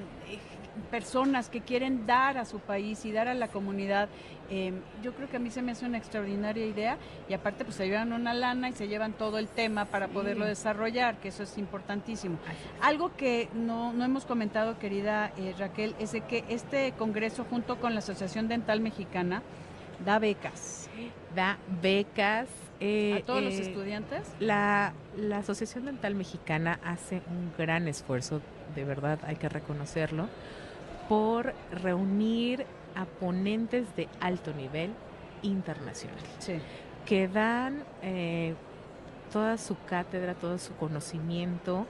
personas 0.89 1.49
que 1.49 1.61
quieren 1.61 2.05
dar 2.05 2.37
a 2.37 2.45
su 2.45 2.59
país 2.59 3.03
y 3.05 3.11
dar 3.11 3.27
a 3.27 3.33
la 3.33 3.47
comunidad, 3.47 4.09
eh, 4.49 4.73
yo 5.03 5.13
creo 5.13 5.29
que 5.29 5.37
a 5.37 5.39
mí 5.39 5.49
se 5.49 5.61
me 5.61 5.71
hace 5.71 5.85
una 5.85 5.97
extraordinaria 5.97 6.65
idea 6.65 6.97
y 7.29 7.33
aparte 7.33 7.63
pues 7.65 7.75
se 7.77 7.87
llevan 7.87 8.11
una 8.13 8.33
lana 8.33 8.69
y 8.69 8.73
se 8.73 8.87
llevan 8.87 9.13
todo 9.13 9.37
el 9.37 9.47
tema 9.47 9.85
para 9.85 10.07
Sí. 10.07 10.13
poderlo 10.13 10.45
desarrollar, 10.45 11.17
que 11.17 11.29
eso 11.29 11.43
es 11.43 11.57
importantísimo. 11.57 12.37
Algo 12.81 13.15
que 13.15 13.49
no, 13.53 13.93
no 13.93 14.03
hemos 14.05 14.25
comentado, 14.25 14.77
querida 14.79 15.31
eh, 15.37 15.53
Raquel, 15.57 15.95
es 15.99 16.11
de 16.13 16.21
que 16.21 16.43
este 16.49 16.93
congreso 16.97 17.45
junto 17.49 17.77
con 17.79 17.93
la 17.93 17.99
Asociación 17.99 18.47
Dental 18.47 18.79
Mexicana 18.81 19.41
da 20.05 20.19
becas 20.19 20.89
Da 21.35 21.57
becas. 21.81 22.47
eh, 22.79 23.19
a 23.21 23.25
todos 23.25 23.43
los 23.43 23.53
eh, 23.53 23.61
estudiantes. 23.61 24.21
La, 24.39 24.93
la 25.15 25.37
Asociación 25.37 25.85
Dental 25.85 26.15
Mexicana 26.15 26.79
hace 26.83 27.21
un 27.29 27.53
gran 27.57 27.87
esfuerzo, 27.87 28.41
de 28.75 28.83
verdad 28.83 29.19
hay 29.27 29.35
que 29.35 29.47
reconocerlo, 29.47 30.27
por 31.11 31.53
reunir 31.83 32.65
a 32.95 33.03
ponentes 33.03 33.93
de 33.97 34.07
alto 34.21 34.53
nivel 34.53 34.93
internacional, 35.41 36.15
Sí. 36.39 36.53
que 37.05 37.27
dan 37.27 37.83
eh, 38.01 38.55
toda 39.33 39.57
su 39.57 39.75
cátedra, 39.85 40.35
todo 40.35 40.57
su 40.57 40.73
conocimiento 40.77 41.85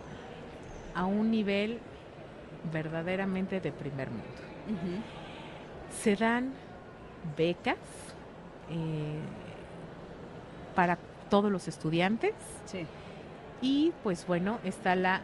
a 0.95 1.05
un 1.05 1.29
nivel 1.29 1.77
verdaderamente 2.73 3.61
de 3.61 3.71
primer 3.71 4.09
mundo. 4.09 4.25
Se 6.01 6.15
dan 6.15 6.53
becas 7.37 7.77
eh, 8.71 9.19
para 10.73 10.97
todos 11.29 11.51
los 11.51 11.67
estudiantes 11.67 12.33
Sí. 12.65 12.87
y 13.61 13.93
pues 14.01 14.25
bueno, 14.25 14.57
está 14.63 14.95
la, 14.95 15.21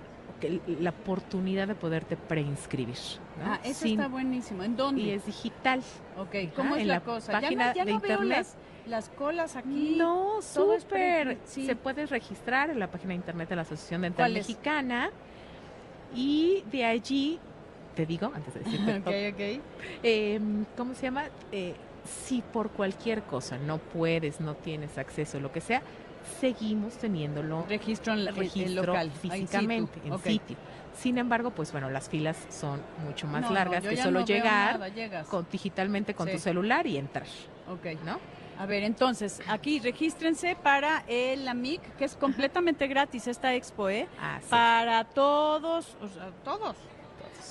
la 0.68 0.92
oportunidad 0.92 1.68
de 1.68 1.74
poderte 1.74 2.16
preinscribir. 2.16 2.96
¿No? 3.40 3.54
Ah, 3.54 3.60
eso 3.64 3.82
Sin- 3.86 4.00
está 4.00 4.10
buenísimo. 4.10 4.64
¿En 4.64 4.76
dónde? 4.76 5.02
Y 5.02 5.10
es 5.12 5.26
digital. 5.26 5.82
ok, 6.18 6.36
¿cómo 6.56 6.70
Ajá, 6.70 6.76
es 6.78 6.82
en 6.84 6.88
la, 6.90 7.00
cosa? 7.02 7.32
Ya 7.34 7.42
página 7.42 7.68
no, 7.70 7.74
ya 7.76 7.86
de 7.86 7.92
no 7.94 8.00
veo 8.00 8.12
internet. 8.14 8.38
las, 8.38 8.58
las 8.88 9.10
colas 9.10 9.56
aquí. 9.56 9.96
No, 9.98 10.42
súper. 10.42 11.38
sí. 11.46 11.66
Se 11.66 11.76
puede 11.76 12.06
registrar 12.06 12.70
en 12.70 12.80
la 12.80 12.90
página 12.90 13.10
de 13.10 13.16
internet 13.16 13.50
de 13.50 13.56
la 13.56 13.62
Asociación 13.64 14.02
Dental. 14.02 14.34
Mexicana 14.34 15.12
y 16.16 16.64
de 16.72 16.86
allí, 16.86 17.40
te 17.96 18.06
digo, 18.06 18.32
antes 18.34 18.54
de 18.54 18.60
decirte 18.62 19.00
todo, 19.02 19.14
ok, 19.14 19.34
ok. 19.34 19.62
eh, 20.04 20.40
¿cómo 20.78 20.94
se 20.94 21.04
llama? 21.04 21.26
Eh, 21.52 21.76
si 22.26 22.42
por 22.42 22.70
cualquier 22.70 23.24
cosa 23.24 23.58
no 23.58 23.80
puedes, 23.80 24.40
no 24.40 24.56
tienes 24.56 24.98
acceso, 24.98 25.40
lo 25.42 25.52
que 25.52 25.60
sea, 25.62 25.82
seguimos 26.40 26.94
teniéndolo 26.98 27.66
Registro 27.68 28.14
en 28.14 28.26
la- 28.26 28.32
en- 28.32 28.36
en 28.38 28.42
registro 28.44 28.84
local. 28.86 29.12
ah, 29.14 29.20
físicamente, 29.22 29.94
situ. 30.02 30.14
en 30.14 30.20
sitio. 30.22 30.58
Sin 30.98 31.18
embargo, 31.18 31.52
pues 31.52 31.72
bueno, 31.72 31.90
las 31.90 32.10
filas 32.10 32.38
son 32.50 32.82
mucho 33.06 33.28
más 33.28 33.42
No, 33.42 33.50
no, 33.50 33.54
largas 33.54 33.84
yo 33.84 33.90
que 33.92 33.98
solo 33.98 34.22
no 34.22 34.26
llegar 34.26 34.80
nada, 34.80 35.24
con, 35.26 35.46
digitalmente 35.52 36.14
con 36.16 36.28
Sí. 36.28 36.34
tu 36.34 36.40
celular 36.40 36.88
y 36.88 36.98
entrar, 36.98 37.28
Ok. 37.70 38.00
¿no? 38.04 38.20
A 38.60 38.66
ver, 38.66 38.82
entonces, 38.82 39.40
aquí 39.48 39.80
regístrense 39.80 40.56
para 40.56 41.04
el 41.08 41.48
AMIC, 41.48 41.80
que 41.98 42.06
es 42.06 42.16
completamente 42.16 42.88
gratis 42.88 43.28
esta 43.28 43.54
expo, 43.54 43.88
¿eh? 43.90 44.08
Así, 44.20 44.48
Para 44.50 45.04
todos, 45.04 45.96
o 46.02 46.08
sea, 46.08 46.32
todos. 46.44 46.76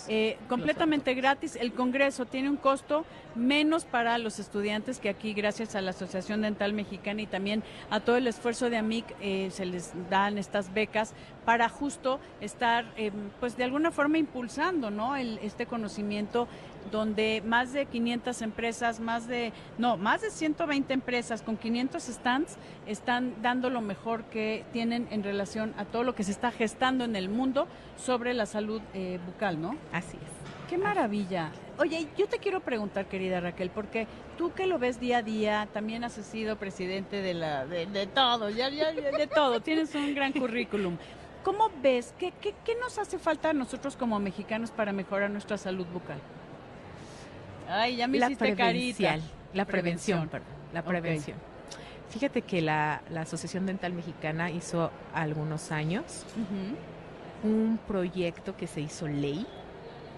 Eh, 0.08 0.38
completamente 0.48 1.14
gratis. 1.14 1.56
El 1.56 1.72
Congreso 1.72 2.26
tiene 2.26 2.48
un 2.48 2.56
costo 2.56 3.04
menos 3.34 3.84
para 3.84 4.18
los 4.18 4.38
estudiantes 4.38 4.98
que 5.00 5.08
aquí, 5.08 5.34
gracias 5.34 5.74
a 5.74 5.80
la 5.80 5.90
Asociación 5.90 6.42
Dental 6.42 6.72
Mexicana 6.72 7.22
y 7.22 7.26
también 7.26 7.62
a 7.90 8.00
todo 8.00 8.16
el 8.16 8.26
esfuerzo 8.26 8.70
de 8.70 8.76
AMIC, 8.76 9.04
eh, 9.20 9.48
se 9.50 9.66
les 9.66 9.92
dan 10.08 10.38
estas 10.38 10.72
becas 10.72 11.12
para 11.44 11.68
justo 11.68 12.20
estar, 12.40 12.84
eh, 12.96 13.10
pues 13.40 13.56
de 13.56 13.64
alguna 13.64 13.90
forma 13.90 14.18
impulsando, 14.18 14.90
¿no? 14.90 15.16
El, 15.16 15.38
este 15.38 15.66
conocimiento 15.66 16.48
donde 16.90 17.42
más 17.44 17.72
de 17.72 17.86
500 17.86 18.42
empresas, 18.42 19.00
más 19.00 19.26
de, 19.26 19.52
no, 19.78 19.96
más 19.96 20.22
de 20.22 20.30
120 20.30 20.92
empresas 20.92 21.42
con 21.42 21.56
500 21.56 22.02
stands 22.02 22.56
están 22.86 23.34
dando 23.42 23.70
lo 23.70 23.80
mejor 23.80 24.24
que 24.24 24.64
tienen 24.72 25.08
en 25.10 25.22
relación 25.22 25.74
a 25.76 25.84
todo 25.84 26.02
lo 26.02 26.14
que 26.14 26.24
se 26.24 26.30
está 26.30 26.50
gestando 26.50 27.04
en 27.04 27.16
el 27.16 27.28
mundo 27.28 27.66
sobre 27.96 28.34
la 28.34 28.46
salud 28.46 28.80
eh, 28.94 29.18
bucal, 29.26 29.60
¿no? 29.60 29.76
Así 29.92 30.16
es. 30.16 30.68
Qué 30.68 30.78
maravilla. 30.78 31.52
Oye, 31.78 32.08
yo 32.16 32.26
te 32.26 32.38
quiero 32.38 32.60
preguntar, 32.60 33.06
querida 33.06 33.38
Raquel, 33.38 33.70
porque 33.70 34.08
tú 34.36 34.52
que 34.52 34.66
lo 34.66 34.78
ves 34.78 34.98
día 34.98 35.18
a 35.18 35.22
día, 35.22 35.68
también 35.72 36.02
has 36.02 36.14
sido 36.14 36.56
presidente 36.56 37.22
de 37.22 37.34
la 37.34 37.66
de, 37.66 37.86
de 37.86 38.06
todo, 38.06 38.50
ya, 38.50 38.68
ya, 38.68 38.92
ya, 38.92 39.10
de 39.10 39.26
todo, 39.26 39.60
tienes 39.62 39.94
un 39.94 40.14
gran 40.14 40.32
currículum. 40.32 40.96
¿Cómo 41.44 41.70
ves? 41.80 42.12
¿Qué, 42.18 42.32
qué, 42.40 42.54
qué 42.64 42.74
nos 42.80 42.98
hace 42.98 43.18
falta 43.20 43.50
a 43.50 43.52
nosotros 43.52 43.96
como 43.96 44.18
mexicanos 44.18 44.72
para 44.72 44.92
mejorar 44.92 45.30
nuestra 45.30 45.56
salud 45.56 45.86
bucal? 45.92 46.18
Ay, 47.68 47.96
ya 47.96 48.06
me 48.08 48.18
la 48.18 48.26
hiciste 48.26 48.54
carita. 48.54 49.16
la 49.54 49.64
Prevención. 49.64 49.66
prevención, 49.66 50.28
perdón, 50.28 50.48
la 50.72 50.82
prevención. 50.82 51.36
Fíjate 52.10 52.42
que 52.42 52.62
la, 52.62 53.02
la 53.10 53.22
Asociación 53.22 53.66
Dental 53.66 53.92
Mexicana 53.92 54.50
hizo 54.50 54.90
algunos 55.12 55.72
años 55.72 56.24
un 57.42 57.78
proyecto 57.86 58.56
que 58.56 58.66
se 58.66 58.80
hizo 58.80 59.06
ley 59.08 59.46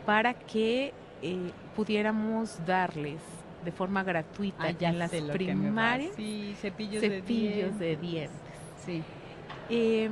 para 0.07 0.35
que 0.35 0.93
eh, 1.23 1.51
pudiéramos 1.75 2.65
darles 2.67 3.21
de 3.65 3.73
forma 3.73 4.03
gratuita 4.05 4.65
Ah, 4.65 4.75
en 4.79 4.99
las 4.99 5.11
primarias 5.11 6.13
Sí, 6.17 6.55
cepillos, 6.61 7.01
cepillos 7.03 7.79
de 7.79 7.87
de 7.87 7.97
dientes. 7.97 8.39
Sí. 8.85 9.03
Eh, 9.69 10.11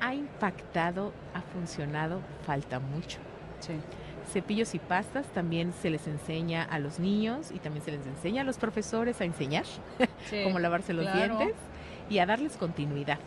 ha 0.00 0.14
impactado, 0.14 1.12
ha 1.34 1.42
funcionado, 1.42 2.20
falta 2.46 2.78
mucho. 2.80 3.18
Sí. 3.60 3.74
Cepillos 4.28 4.74
y 4.74 4.78
pastas 4.78 5.26
también 5.28 5.72
se 5.72 5.90
les 5.90 6.06
enseña 6.06 6.62
a 6.62 6.78
los 6.78 6.98
niños 6.98 7.50
y 7.50 7.58
también 7.58 7.84
se 7.84 7.92
les 7.92 8.06
enseña 8.06 8.42
a 8.42 8.44
los 8.44 8.58
profesores 8.58 9.20
a 9.20 9.24
enseñar 9.24 9.64
cómo 10.44 10.58
lavarse 10.58 10.92
los 10.92 11.12
dientes 11.12 11.54
y 12.10 12.18
a 12.18 12.26
darles 12.26 12.56
continuidad. 12.56 13.18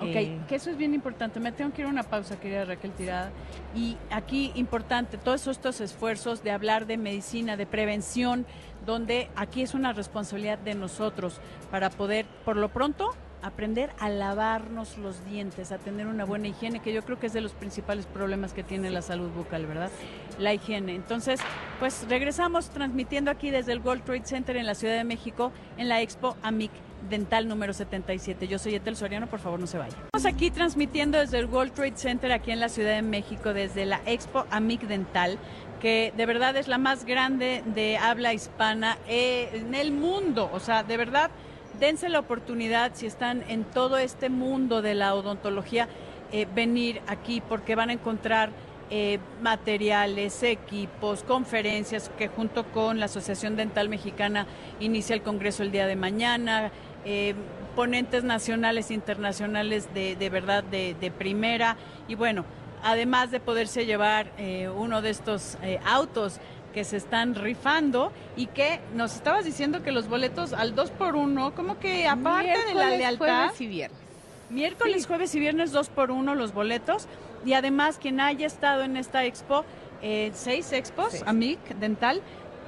Ok, 0.00 0.06
eh, 0.06 0.40
que 0.48 0.56
eso 0.56 0.70
es 0.70 0.76
bien 0.76 0.92
importante. 0.92 1.38
Me 1.38 1.52
tengo 1.52 1.72
que 1.72 1.82
ir 1.82 1.86
a 1.86 1.90
una 1.90 2.02
pausa, 2.02 2.38
querida 2.38 2.64
Raquel 2.64 2.92
Tirada. 2.92 3.30
Y 3.76 3.96
aquí 4.10 4.52
importante, 4.56 5.18
todos 5.18 5.46
estos 5.46 5.80
esfuerzos 5.80 6.42
de 6.42 6.50
hablar 6.50 6.86
de 6.86 6.96
medicina, 6.96 7.56
de 7.56 7.66
prevención, 7.66 8.44
donde 8.84 9.30
aquí 9.36 9.62
es 9.62 9.74
una 9.74 9.92
responsabilidad 9.92 10.58
de 10.58 10.74
nosotros 10.74 11.40
para 11.70 11.90
poder, 11.90 12.26
por 12.44 12.56
lo 12.56 12.70
pronto, 12.70 13.14
aprender 13.44 13.90
a 13.98 14.08
lavarnos 14.08 14.96
los 14.96 15.24
dientes, 15.26 15.70
a 15.70 15.78
tener 15.78 16.06
una 16.06 16.24
buena 16.24 16.48
higiene, 16.48 16.80
que 16.80 16.92
yo 16.92 17.02
creo 17.02 17.20
que 17.20 17.26
es 17.26 17.32
de 17.34 17.42
los 17.42 17.52
principales 17.52 18.06
problemas 18.06 18.54
que 18.54 18.62
tiene 18.62 18.90
la 18.90 19.02
salud 19.02 19.28
bucal, 19.30 19.66
¿verdad? 19.66 19.90
La 20.38 20.54
higiene. 20.54 20.94
Entonces, 20.94 21.40
pues 21.78 22.06
regresamos 22.08 22.70
transmitiendo 22.70 23.30
aquí 23.30 23.50
desde 23.50 23.72
el 23.72 23.80
World 23.80 24.02
Trade 24.04 24.24
Center 24.24 24.56
en 24.56 24.66
la 24.66 24.74
Ciudad 24.74 24.96
de 24.96 25.04
México, 25.04 25.52
en 25.76 25.88
la 25.88 26.00
Expo 26.00 26.36
AMIC 26.42 26.70
Dental 27.10 27.46
número 27.46 27.74
77. 27.74 28.48
Yo 28.48 28.58
soy 28.58 28.76
Etel 28.76 28.96
Soriano, 28.96 29.26
por 29.26 29.38
favor 29.38 29.60
no 29.60 29.66
se 29.66 29.76
vayan. 29.76 29.94
Estamos 30.14 30.24
aquí 30.24 30.50
transmitiendo 30.50 31.18
desde 31.18 31.38
el 31.38 31.44
World 31.44 31.74
Trade 31.74 31.96
Center 31.96 32.32
aquí 32.32 32.50
en 32.50 32.60
la 32.60 32.70
Ciudad 32.70 32.94
de 32.94 33.02
México, 33.02 33.52
desde 33.52 33.84
la 33.84 34.00
Expo 34.06 34.46
AMIC 34.50 34.82
Dental 34.82 35.38
que 35.80 36.14
de 36.16 36.24
verdad 36.24 36.56
es 36.56 36.66
la 36.66 36.78
más 36.78 37.04
grande 37.04 37.62
de 37.66 37.98
habla 37.98 38.32
hispana 38.32 38.96
eh, 39.06 39.50
en 39.52 39.74
el 39.74 39.92
mundo. 39.92 40.48
O 40.54 40.58
sea, 40.58 40.82
de 40.82 40.96
verdad, 40.96 41.30
dense 41.78 42.08
la 42.08 42.20
oportunidad, 42.20 42.92
si 42.94 43.06
están 43.06 43.44
en 43.48 43.64
todo 43.64 43.98
este 43.98 44.28
mundo 44.28 44.82
de 44.82 44.94
la 44.94 45.14
odontología, 45.14 45.88
eh, 46.32 46.46
venir 46.54 47.00
aquí 47.06 47.40
porque 47.40 47.74
van 47.74 47.90
a 47.90 47.92
encontrar 47.92 48.50
eh, 48.90 49.18
materiales, 49.40 50.42
equipos, 50.42 51.22
conferencias 51.22 52.10
que 52.18 52.28
junto 52.28 52.64
con 52.64 52.98
la 52.98 53.06
Asociación 53.06 53.56
Dental 53.56 53.88
Mexicana 53.88 54.46
inicia 54.80 55.14
el 55.14 55.22
Congreso 55.22 55.62
el 55.62 55.70
día 55.70 55.86
de 55.86 55.96
mañana, 55.96 56.70
eh, 57.04 57.34
ponentes 57.76 58.24
nacionales 58.24 58.90
e 58.90 58.94
internacionales 58.94 59.88
de, 59.94 60.16
de 60.16 60.30
verdad 60.30 60.64
de, 60.64 60.94
de, 61.00 61.10
primera. 61.10 61.76
Y 62.08 62.14
bueno, 62.14 62.44
además 62.82 63.30
de 63.30 63.40
poderse 63.40 63.86
llevar 63.86 64.30
uno 64.76 65.02
de 65.02 65.10
estos 65.10 65.58
autos 65.84 66.40
que 66.74 66.84
se 66.84 66.96
están 66.96 67.36
rifando 67.36 68.12
y 68.36 68.46
que 68.46 68.80
nos 68.94 69.14
estabas 69.14 69.44
diciendo 69.44 69.82
que 69.82 69.92
los 69.92 70.08
boletos 70.08 70.52
al 70.52 70.74
2 70.74 70.90
por 70.90 71.14
1 71.14 71.54
como 71.54 71.78
que 71.78 72.06
aparte 72.08 72.58
de 72.66 72.74
la 72.74 72.90
lealtad. 72.90 73.44
Jueves 73.44 73.60
y 73.60 73.66
viernes. 73.68 73.98
Miércoles, 74.50 75.06
jueves 75.06 75.34
y 75.34 75.40
viernes 75.40 75.72
2 75.72 75.88
por 75.88 76.10
1 76.10 76.34
los 76.34 76.52
boletos 76.52 77.06
y 77.44 77.54
además 77.54 77.98
quien 77.98 78.20
haya 78.20 78.46
estado 78.46 78.82
en 78.82 78.96
esta 78.96 79.24
expo, 79.24 79.64
eh, 80.02 80.32
seis 80.34 80.72
expos, 80.72 81.22
AMIC 81.26 81.60
Dental, 81.76 82.20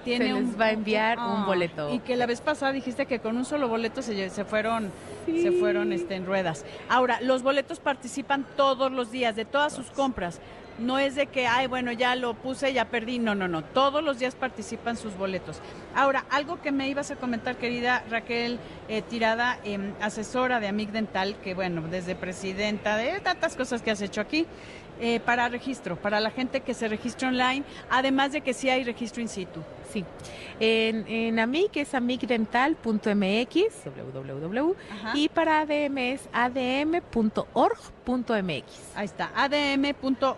tiene 0.04 0.26
se 0.26 0.40
les 0.40 0.60
va 0.60 0.66
a 0.66 0.70
enviar 0.70 1.18
un 1.18 1.24
ah, 1.24 1.44
boleto. 1.46 1.92
Y 1.92 1.98
que 1.98 2.16
la 2.16 2.26
vez 2.26 2.40
pasada 2.40 2.72
dijiste 2.72 3.06
que 3.06 3.18
con 3.18 3.36
un 3.36 3.44
solo 3.44 3.68
boleto 3.68 4.02
se, 4.02 4.30
se 4.30 4.44
fueron, 4.44 4.90
se 5.26 5.52
fueron 5.52 5.92
este, 5.92 6.14
en 6.14 6.26
ruedas. 6.26 6.64
Ahora, 6.88 7.20
los 7.20 7.42
boletos 7.42 7.80
participan 7.80 8.46
todos 8.56 8.92
los 8.92 9.10
días 9.10 9.36
de 9.36 9.44
todas 9.44 9.72
sus 9.72 9.90
compras. 9.90 10.40
No 10.78 10.98
es 10.98 11.14
de 11.14 11.26
que, 11.26 11.46
ay, 11.46 11.68
bueno, 11.68 11.90
ya 11.90 12.14
lo 12.16 12.34
puse, 12.34 12.72
ya 12.72 12.86
perdí. 12.86 13.18
No, 13.18 13.34
no, 13.34 13.48
no. 13.48 13.64
Todos 13.64 14.04
los 14.04 14.18
días 14.18 14.34
participan 14.34 14.96
sus 14.96 15.16
boletos. 15.16 15.60
Ahora, 15.94 16.26
algo 16.30 16.60
que 16.60 16.70
me 16.70 16.88
ibas 16.88 17.10
a 17.10 17.16
comentar, 17.16 17.56
querida 17.56 18.04
Raquel 18.10 18.58
eh, 18.88 19.00
Tirada, 19.00 19.58
em, 19.64 19.94
asesora 20.02 20.60
de 20.60 20.68
Amic 20.68 20.90
Dental, 20.90 21.36
que 21.42 21.54
bueno, 21.54 21.82
desde 21.90 22.14
presidenta 22.14 22.96
de 22.98 23.20
tantas 23.20 23.56
cosas 23.56 23.80
que 23.80 23.90
has 23.90 24.02
hecho 24.02 24.20
aquí, 24.20 24.46
eh, 25.00 25.20
para 25.20 25.48
registro, 25.48 25.96
para 25.96 26.20
la 26.20 26.30
gente 26.30 26.60
que 26.60 26.74
se 26.74 26.88
registra 26.88 27.28
online, 27.28 27.64
además 27.90 28.32
de 28.32 28.40
que 28.40 28.54
sí 28.54 28.70
hay 28.70 28.84
registro 28.84 29.22
in 29.22 29.28
situ. 29.28 29.60
Sí. 29.92 30.04
En, 30.58 31.06
en 31.06 31.38
AMIC 31.38 31.76
es 31.76 31.94
amicdental.mx, 31.94 33.04
www, 33.84 34.74
y 35.14 35.28
para 35.28 35.60
ADM 35.60 35.98
es 35.98 36.28
adm.org.mx. 36.32 37.04
Ahí 38.94 39.04
está, 39.04 39.30
adm.org.mx 39.34 40.30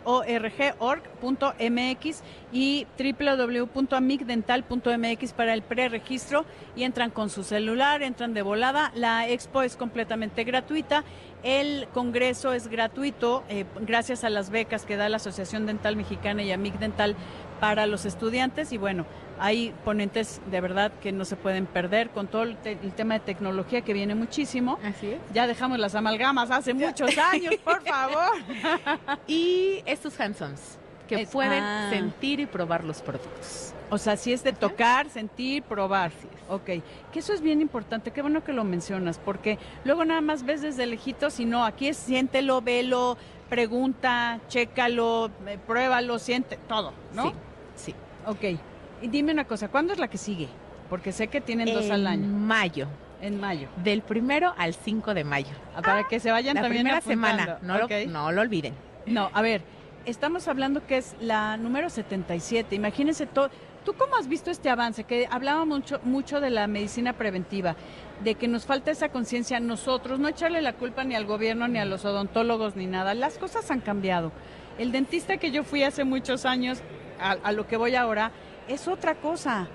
y 2.52 2.86
www.amicdental.mx 2.98 5.32
para 5.34 5.54
el 5.54 5.62
preregistro 5.62 6.44
y 6.74 6.82
entran 6.82 7.10
con 7.10 7.30
su 7.30 7.44
celular, 7.44 8.02
entran 8.02 8.34
de 8.34 8.42
volada. 8.42 8.90
La 8.94 9.28
expo 9.28 9.62
es 9.62 9.76
completamente 9.76 10.42
gratuita. 10.44 11.04
El 11.42 11.86
congreso 11.94 12.52
es 12.52 12.68
gratuito 12.68 13.44
eh, 13.48 13.64
gracias 13.80 14.24
a 14.24 14.30
las 14.30 14.50
becas 14.50 14.84
que 14.84 14.96
da 14.96 15.08
la 15.08 15.18
Asociación 15.18 15.66
Dental 15.66 15.94
Mexicana 15.96 16.42
y 16.42 16.50
AMIC 16.50 16.78
Dental 16.78 17.16
para 17.60 17.86
los 17.86 18.04
estudiantes 18.04 18.72
y 18.72 18.78
bueno, 18.78 19.06
hay 19.38 19.72
ponentes 19.84 20.40
de 20.50 20.60
verdad 20.60 20.92
que 21.00 21.12
no 21.12 21.24
se 21.24 21.36
pueden 21.36 21.66
perder 21.66 22.10
con 22.10 22.26
todo 22.26 22.42
el, 22.42 22.56
tema 22.56 23.14
de 23.14 23.20
tecnología 23.20 23.82
que 23.82 23.92
viene 23.92 24.14
muchísimo. 24.14 24.78
Así 24.84 25.12
es. 25.12 25.20
Ya 25.32 25.46
dejamos 25.46 25.78
las 25.78 25.94
amalgamas 25.94 26.50
hace 26.50 26.74
muchos 26.74 27.16
años, 27.18 27.54
por 27.64 27.82
favor. 27.82 28.36
y 29.26 29.82
estos 29.86 30.18
handsons 30.20 30.78
que 31.08 31.26
pueden 31.26 31.62
ah. 31.62 31.88
sentir 31.90 32.40
y 32.40 32.46
probar 32.46 32.84
los 32.84 33.02
productos. 33.02 33.74
O 33.90 33.98
sea, 33.98 34.16
si 34.16 34.32
es 34.32 34.44
de 34.44 34.52
tocar, 34.52 35.08
sentir, 35.08 35.62
probar. 35.62 36.12
Sí 36.12 36.28
Ok, 36.48 36.64
que 37.12 37.18
eso 37.18 37.34
es 37.34 37.42
bien 37.42 37.60
importante, 37.60 38.10
qué 38.10 38.22
bueno 38.22 38.42
que 38.42 38.54
lo 38.54 38.64
mencionas, 38.64 39.18
porque 39.18 39.58
luego 39.84 40.04
nada 40.04 40.22
más 40.22 40.44
ves 40.44 40.62
desde 40.62 40.86
lejitos 40.86 41.38
y 41.40 41.44
no, 41.44 41.64
aquí 41.64 41.88
es 41.88 41.98
siéntelo, 41.98 42.62
velo, 42.62 43.18
pregunta, 43.50 44.40
chécalo, 44.48 45.30
eh, 45.46 45.58
pruébalo, 45.66 46.18
siente, 46.18 46.58
todo, 46.66 46.94
¿no? 47.12 47.24
Sí, 47.24 47.32
sí. 47.76 47.94
Ok, 48.26 48.58
y 49.02 49.08
dime 49.08 49.32
una 49.32 49.44
cosa, 49.44 49.68
¿cuándo 49.68 49.92
es 49.92 49.98
la 49.98 50.08
que 50.08 50.16
sigue? 50.16 50.48
Porque 50.88 51.12
sé 51.12 51.28
que 51.28 51.42
tienen 51.42 51.72
dos 51.72 51.90
al 51.90 52.06
año. 52.06 52.24
En 52.24 52.46
mayo. 52.46 52.88
En 53.20 53.38
mayo. 53.38 53.68
Del 53.84 54.00
primero 54.00 54.54
al 54.56 54.74
5 54.74 55.12
de 55.12 55.24
mayo. 55.24 55.52
Ah, 55.76 55.82
para 55.82 56.04
que 56.04 56.18
se 56.18 56.30
vayan 56.30 56.54
la 56.54 56.62
también 56.62 56.84
primera 56.84 57.02
semana, 57.02 57.58
no, 57.60 57.76
lo, 57.76 57.88
no 58.06 58.32
lo 58.32 58.40
olviden. 58.40 58.74
No, 59.06 59.28
a 59.34 59.42
ver, 59.42 59.62
estamos 60.08 60.48
hablando 60.48 60.86
que 60.86 60.96
es 60.96 61.14
la 61.20 61.56
número 61.56 61.90
77. 61.90 62.74
Imagínense 62.74 63.26
todo. 63.26 63.50
¿Tú 63.84 63.94
cómo 63.94 64.16
has 64.16 64.28
visto 64.28 64.50
este 64.50 64.70
avance? 64.70 65.04
Que 65.04 65.28
hablaba 65.30 65.64
mucho, 65.64 66.00
mucho 66.02 66.40
de 66.40 66.50
la 66.50 66.66
medicina 66.66 67.12
preventiva, 67.12 67.76
de 68.22 68.34
que 68.34 68.48
nos 68.48 68.66
falta 68.66 68.90
esa 68.90 69.10
conciencia 69.10 69.60
nosotros, 69.60 70.18
no 70.18 70.28
echarle 70.28 70.60
la 70.60 70.74
culpa 70.74 71.04
ni 71.04 71.14
al 71.14 71.26
gobierno, 71.26 71.68
ni 71.68 71.78
a 71.78 71.84
los 71.84 72.04
odontólogos, 72.04 72.76
ni 72.76 72.86
nada. 72.86 73.14
Las 73.14 73.38
cosas 73.38 73.70
han 73.70 73.80
cambiado. 73.80 74.32
El 74.78 74.92
dentista 74.92 75.36
que 75.38 75.50
yo 75.50 75.64
fui 75.64 75.82
hace 75.82 76.04
muchos 76.04 76.44
años, 76.44 76.80
a 77.20 77.52
lo 77.52 77.66
que 77.66 77.76
voy 77.76 77.94
ahora, 77.94 78.32
es 78.68 78.88
otra 78.88 79.14
cosa. 79.14 79.68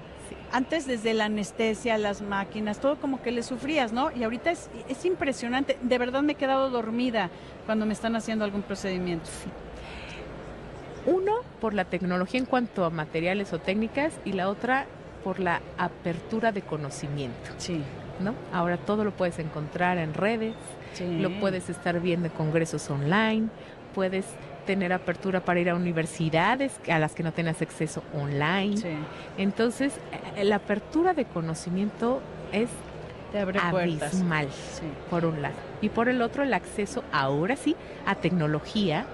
Antes 0.52 0.86
desde 0.86 1.14
la 1.14 1.26
anestesia, 1.26 1.98
las 1.98 2.22
máquinas, 2.22 2.80
todo 2.80 2.98
como 2.98 3.22
que 3.22 3.32
le 3.32 3.44
sufrías, 3.44 3.92
¿no? 3.92 4.12
Y 4.12 4.24
ahorita 4.24 4.52
es, 4.52 4.70
es 4.88 5.04
impresionante. 5.06 5.78
De 5.82 5.98
verdad 5.98 6.22
me 6.22 6.34
he 6.34 6.36
quedado 6.36 6.70
dormida 6.70 7.32
cuando 7.66 7.86
me 7.86 7.94
están 7.94 8.16
haciendo 8.16 8.46
algún 8.46 8.62
procedimiento. 8.62 9.30
Uno, 11.06 11.34
por 11.60 11.74
la 11.74 11.86
tecnología 11.86 12.40
en 12.40 12.46
cuanto 12.46 12.86
a 12.86 12.90
materiales 12.90 13.54
o 13.54 13.60
técnicas 13.60 14.14
y 14.26 14.34
la 14.34 14.50
otra 14.50 14.86
por 15.24 15.40
la 15.40 15.62
apertura 15.78 16.52
de 16.52 16.62
conocimiento. 16.62 17.52
Sí. 17.58 17.82
¿No? 18.20 18.36
Ahora 18.52 18.78
todo 18.78 19.04
lo 19.04 19.12
puedes 19.12 19.40
encontrar 19.40 19.98
en 19.98 20.14
redes, 20.14 20.54
lo 21.00 21.32
puedes 21.40 21.70
estar 21.70 22.00
viendo 22.00 22.28
en 22.28 22.34
congresos 22.34 22.88
online, 22.90 23.48
puedes 23.96 24.26
tener 24.68 24.94
apertura 24.94 25.44
para 25.44 25.60
ir 25.60 25.70
a 25.70 25.76
universidades 25.76 26.80
a 26.90 27.00
las 27.00 27.14
que 27.14 27.24
no 27.24 27.34
tengas 27.34 27.62
acceso 27.62 28.04
online. 28.14 28.76
Entonces, 29.38 29.94
eh, 30.36 30.44
la 30.44 30.58
apertura 30.58 31.14
de 31.14 31.26
conocimiento 31.26 32.22
es 32.52 32.70
abismal, 33.60 34.48
por 35.10 35.26
un 35.26 35.42
lado. 35.42 35.56
Y 35.82 35.90
por 35.90 36.08
el 36.08 36.22
otro, 36.22 36.44
el 36.44 36.54
acceso 36.54 37.04
ahora 37.12 37.56
sí 37.56 37.76
a 38.06 38.16
tecnología 38.16 39.06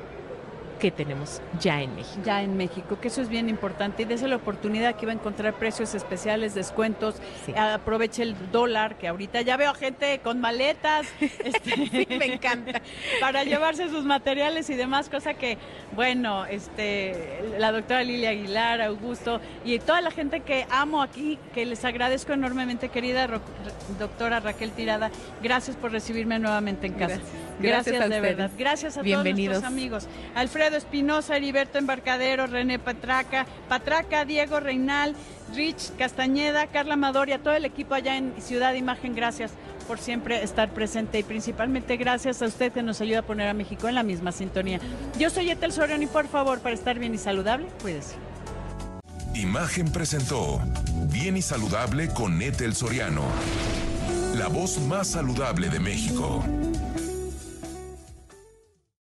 que 0.79 0.91
tenemos 0.91 1.41
ya 1.59 1.81
en 1.81 1.95
México. 1.95 2.21
Ya 2.25 2.41
en 2.41 2.57
México, 2.57 2.99
que 2.99 3.09
eso 3.09 3.21
es 3.21 3.29
bien 3.29 3.49
importante 3.49 4.03
y 4.03 4.05
desde 4.05 4.27
la 4.27 4.37
oportunidad 4.37 4.95
que 4.95 5.05
iba 5.05 5.11
a 5.11 5.15
encontrar 5.15 5.53
precios 5.53 5.93
especiales, 5.93 6.55
descuentos, 6.55 7.15
aproveche 7.55 8.23
el 8.23 8.35
dólar, 8.51 8.97
que 8.97 9.07
ahorita 9.07 9.41
ya 9.41 9.57
veo 9.57 9.73
gente 9.73 10.19
con 10.23 10.39
maletas, 10.39 11.07
este, 11.19 12.17
me 12.17 12.33
encanta, 12.33 12.81
para 13.19 13.43
llevarse 13.43 13.89
sus 13.89 14.05
materiales 14.05 14.69
y 14.69 14.75
demás, 14.75 15.09
cosa 15.09 15.33
que, 15.33 15.57
bueno, 15.95 16.45
este, 16.45 17.41
la 17.57 17.71
doctora 17.71 18.03
Lilia 18.03 18.29
Aguilar, 18.29 18.81
Augusto 18.81 19.41
y 19.65 19.77
toda 19.79 20.01
la 20.01 20.11
gente 20.11 20.39
que 20.39 20.65
amo 20.69 21.01
aquí, 21.01 21.37
que 21.53 21.65
les 21.65 21.83
agradezco 21.83 22.33
enormemente, 22.33 22.89
querida 22.89 23.27
doctora 23.99 24.39
Raquel 24.39 24.71
Tirada, 24.71 25.11
gracias 25.43 25.75
por 25.75 25.91
recibirme 25.91 26.39
nuevamente 26.39 26.87
en 26.87 26.93
casa. 26.93 27.19
Gracias, 27.59 28.09
de 28.09 28.21
verdad. 28.21 28.51
Gracias 28.57 28.97
a 28.97 29.03
todos 29.03 29.25
nuestros 29.25 29.63
amigos. 29.63 30.07
Espinosa, 30.77 31.37
Heriberto 31.37 31.77
Embarcadero, 31.77 32.47
René 32.47 32.79
Patraca, 32.79 33.45
Patraca, 33.67 34.25
Diego 34.25 34.59
Reinal, 34.59 35.15
Rich 35.55 35.95
Castañeda, 35.97 36.67
Carla 36.67 36.93
Amador 36.93 37.29
y 37.29 37.33
a 37.33 37.39
todo 37.39 37.53
el 37.53 37.65
equipo 37.65 37.95
allá 37.95 38.17
en 38.17 38.33
Ciudad 38.41 38.73
Imagen. 38.73 39.15
Gracias 39.15 39.51
por 39.87 39.99
siempre 39.99 40.43
estar 40.43 40.69
presente 40.71 41.19
y 41.19 41.23
principalmente 41.23 41.97
gracias 41.97 42.41
a 42.41 42.45
usted 42.45 42.71
que 42.71 42.83
nos 42.83 43.01
ayuda 43.01 43.19
a 43.19 43.23
poner 43.23 43.47
a 43.47 43.53
México 43.53 43.87
en 43.87 43.95
la 43.95 44.03
misma 44.03 44.31
sintonía. 44.31 44.79
Yo 45.17 45.29
soy 45.29 45.49
Etel 45.49 45.71
Soriano 45.71 46.03
y 46.03 46.07
por 46.07 46.27
favor, 46.27 46.59
para 46.59 46.75
estar 46.75 46.99
bien 46.99 47.15
y 47.15 47.17
saludable, 47.17 47.67
cuídese. 47.81 48.15
Imagen 49.33 49.91
presentó 49.91 50.61
Bien 51.11 51.37
y 51.37 51.41
Saludable 51.41 52.09
con 52.09 52.41
Etel 52.41 52.75
Soriano, 52.75 53.23
la 54.35 54.47
voz 54.47 54.79
más 54.81 55.07
saludable 55.07 55.69
de 55.69 55.79
México. 55.79 56.43